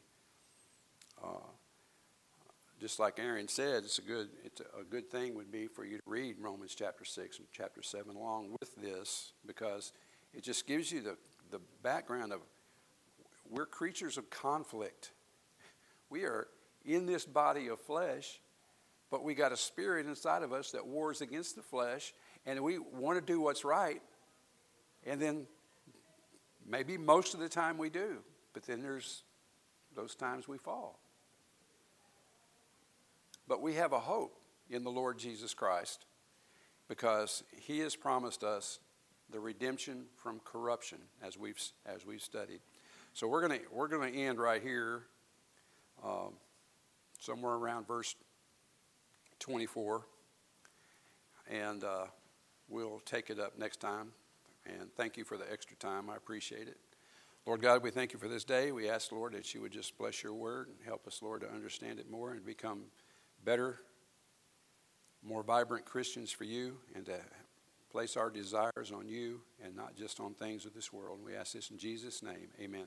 Just 2.81 2.99
like 2.99 3.19
Aaron 3.19 3.47
said, 3.47 3.85
it's 3.85 3.99
a 3.99 4.03
good 4.03 4.31
it's 4.43 4.61
a 4.61 4.85
good 4.85 5.11
thing 5.11 5.35
would 5.35 5.53
be 5.53 5.67
for 5.67 5.85
you 5.85 5.99
to 5.99 6.03
read 6.07 6.37
Romans 6.41 6.75
chapter 6.75 7.05
six 7.05 7.39
and 7.39 7.47
chapter 7.53 7.83
seven 7.83 8.17
along 8.17 8.57
with 8.59 8.75
this 8.77 9.33
because 9.47 9.93
it 10.33 10.43
just 10.43 10.67
gives 10.67 10.91
you 10.91 11.03
the, 11.03 11.19
the 11.51 11.61
background 11.83 12.33
of 12.33 12.41
we're 13.51 13.67
creatures 13.67 14.17
of 14.17 14.31
conflict. 14.31 15.11
We 16.09 16.23
are 16.23 16.49
in 16.87 17.05
this 17.05 17.27
body 17.27 17.69
of 17.69 17.79
flesh, 17.81 18.41
but 19.11 19.25
we 19.25 19.35
got 19.35 19.53
a 19.53 19.57
spirit 19.59 20.07
inside 20.07 20.43
of 20.43 20.53
us 20.53 20.71
that 20.71 20.87
wars 20.87 21.21
against 21.21 21.57
the 21.57 21.63
flesh, 21.63 22.15
and 22.47 22.59
we 22.63 22.79
want 22.79 23.19
to 23.19 23.33
do 23.33 23.41
what's 23.41 23.65
right, 23.65 24.01
and 25.05 25.21
then 25.21 25.47
maybe 26.67 26.97
most 26.97 27.35
of 27.35 27.41
the 27.41 27.49
time 27.49 27.77
we 27.77 27.91
do, 27.91 28.19
but 28.55 28.63
then 28.63 28.81
there's 28.81 29.25
those 29.95 30.15
times 30.15 30.49
we 30.49 30.57
fall. 30.57 30.99
But 33.51 33.63
we 33.63 33.75
have 33.75 33.93
a 33.93 33.99
hope 33.99 34.37
in 34.71 34.85
the 34.85 34.93
Lord 34.93 35.19
Jesus 35.19 35.55
Christ 35.55 36.05
because 36.87 37.43
he 37.51 37.81
has 37.81 37.97
promised 37.97 38.45
us 38.45 38.79
the 39.29 39.41
redemption 39.41 40.05
from 40.15 40.39
corruption 40.45 40.99
as 41.21 41.37
we've, 41.37 41.61
as 41.85 42.07
we've 42.07 42.23
studied. 42.23 42.61
So 43.13 43.27
we're 43.27 43.45
going 43.45 43.59
we're 43.73 43.89
gonna 43.89 44.07
end 44.07 44.39
right 44.39 44.63
here, 44.63 45.03
um, 46.05 46.35
somewhere 47.19 47.55
around 47.55 47.89
verse 47.89 48.15
24. 49.41 50.07
And 51.51 51.83
uh, 51.83 52.05
we'll 52.69 53.01
take 53.05 53.31
it 53.31 53.41
up 53.41 53.59
next 53.59 53.81
time. 53.81 54.13
And 54.65 54.95
thank 54.97 55.17
you 55.17 55.25
for 55.25 55.37
the 55.37 55.53
extra 55.53 55.77
time. 55.77 56.09
I 56.09 56.15
appreciate 56.15 56.69
it. 56.69 56.79
Lord 57.47 57.63
God, 57.63 57.83
we 57.83 57.91
thank 57.91 58.13
you 58.13 58.21
for 58.21 58.29
this 58.29 58.45
day. 58.45 58.71
We 58.71 58.89
ask, 58.89 59.11
Lord, 59.11 59.33
that 59.33 59.53
you 59.55 59.61
would 59.61 59.73
just 59.73 59.99
bless 59.99 60.23
your 60.23 60.35
word 60.35 60.69
and 60.69 60.77
help 60.87 61.09
us, 61.09 61.21
Lord, 61.21 61.41
to 61.41 61.51
understand 61.51 61.99
it 61.99 62.09
more 62.09 62.31
and 62.31 62.47
become 62.47 62.83
better, 63.45 63.79
more 65.23 65.43
vibrant 65.43 65.85
Christians 65.85 66.31
for 66.31 66.45
you 66.45 66.79
and 66.95 67.05
to 67.07 67.19
place 67.91 68.17
our 68.17 68.31
desires 68.31 68.93
on 68.95 69.09
you 69.09 69.41
and 69.63 69.75
not 69.75 69.97
just 69.97 70.21
on 70.21 70.35
things 70.35 70.65
of 70.65 70.75
this 70.75 70.93
world. 70.93 71.21
We 71.25 71.35
ask 71.35 71.53
this 71.53 71.71
in 71.71 71.79
Jesus' 71.79 72.23
name. 72.23 72.49
Amen. 72.61 72.87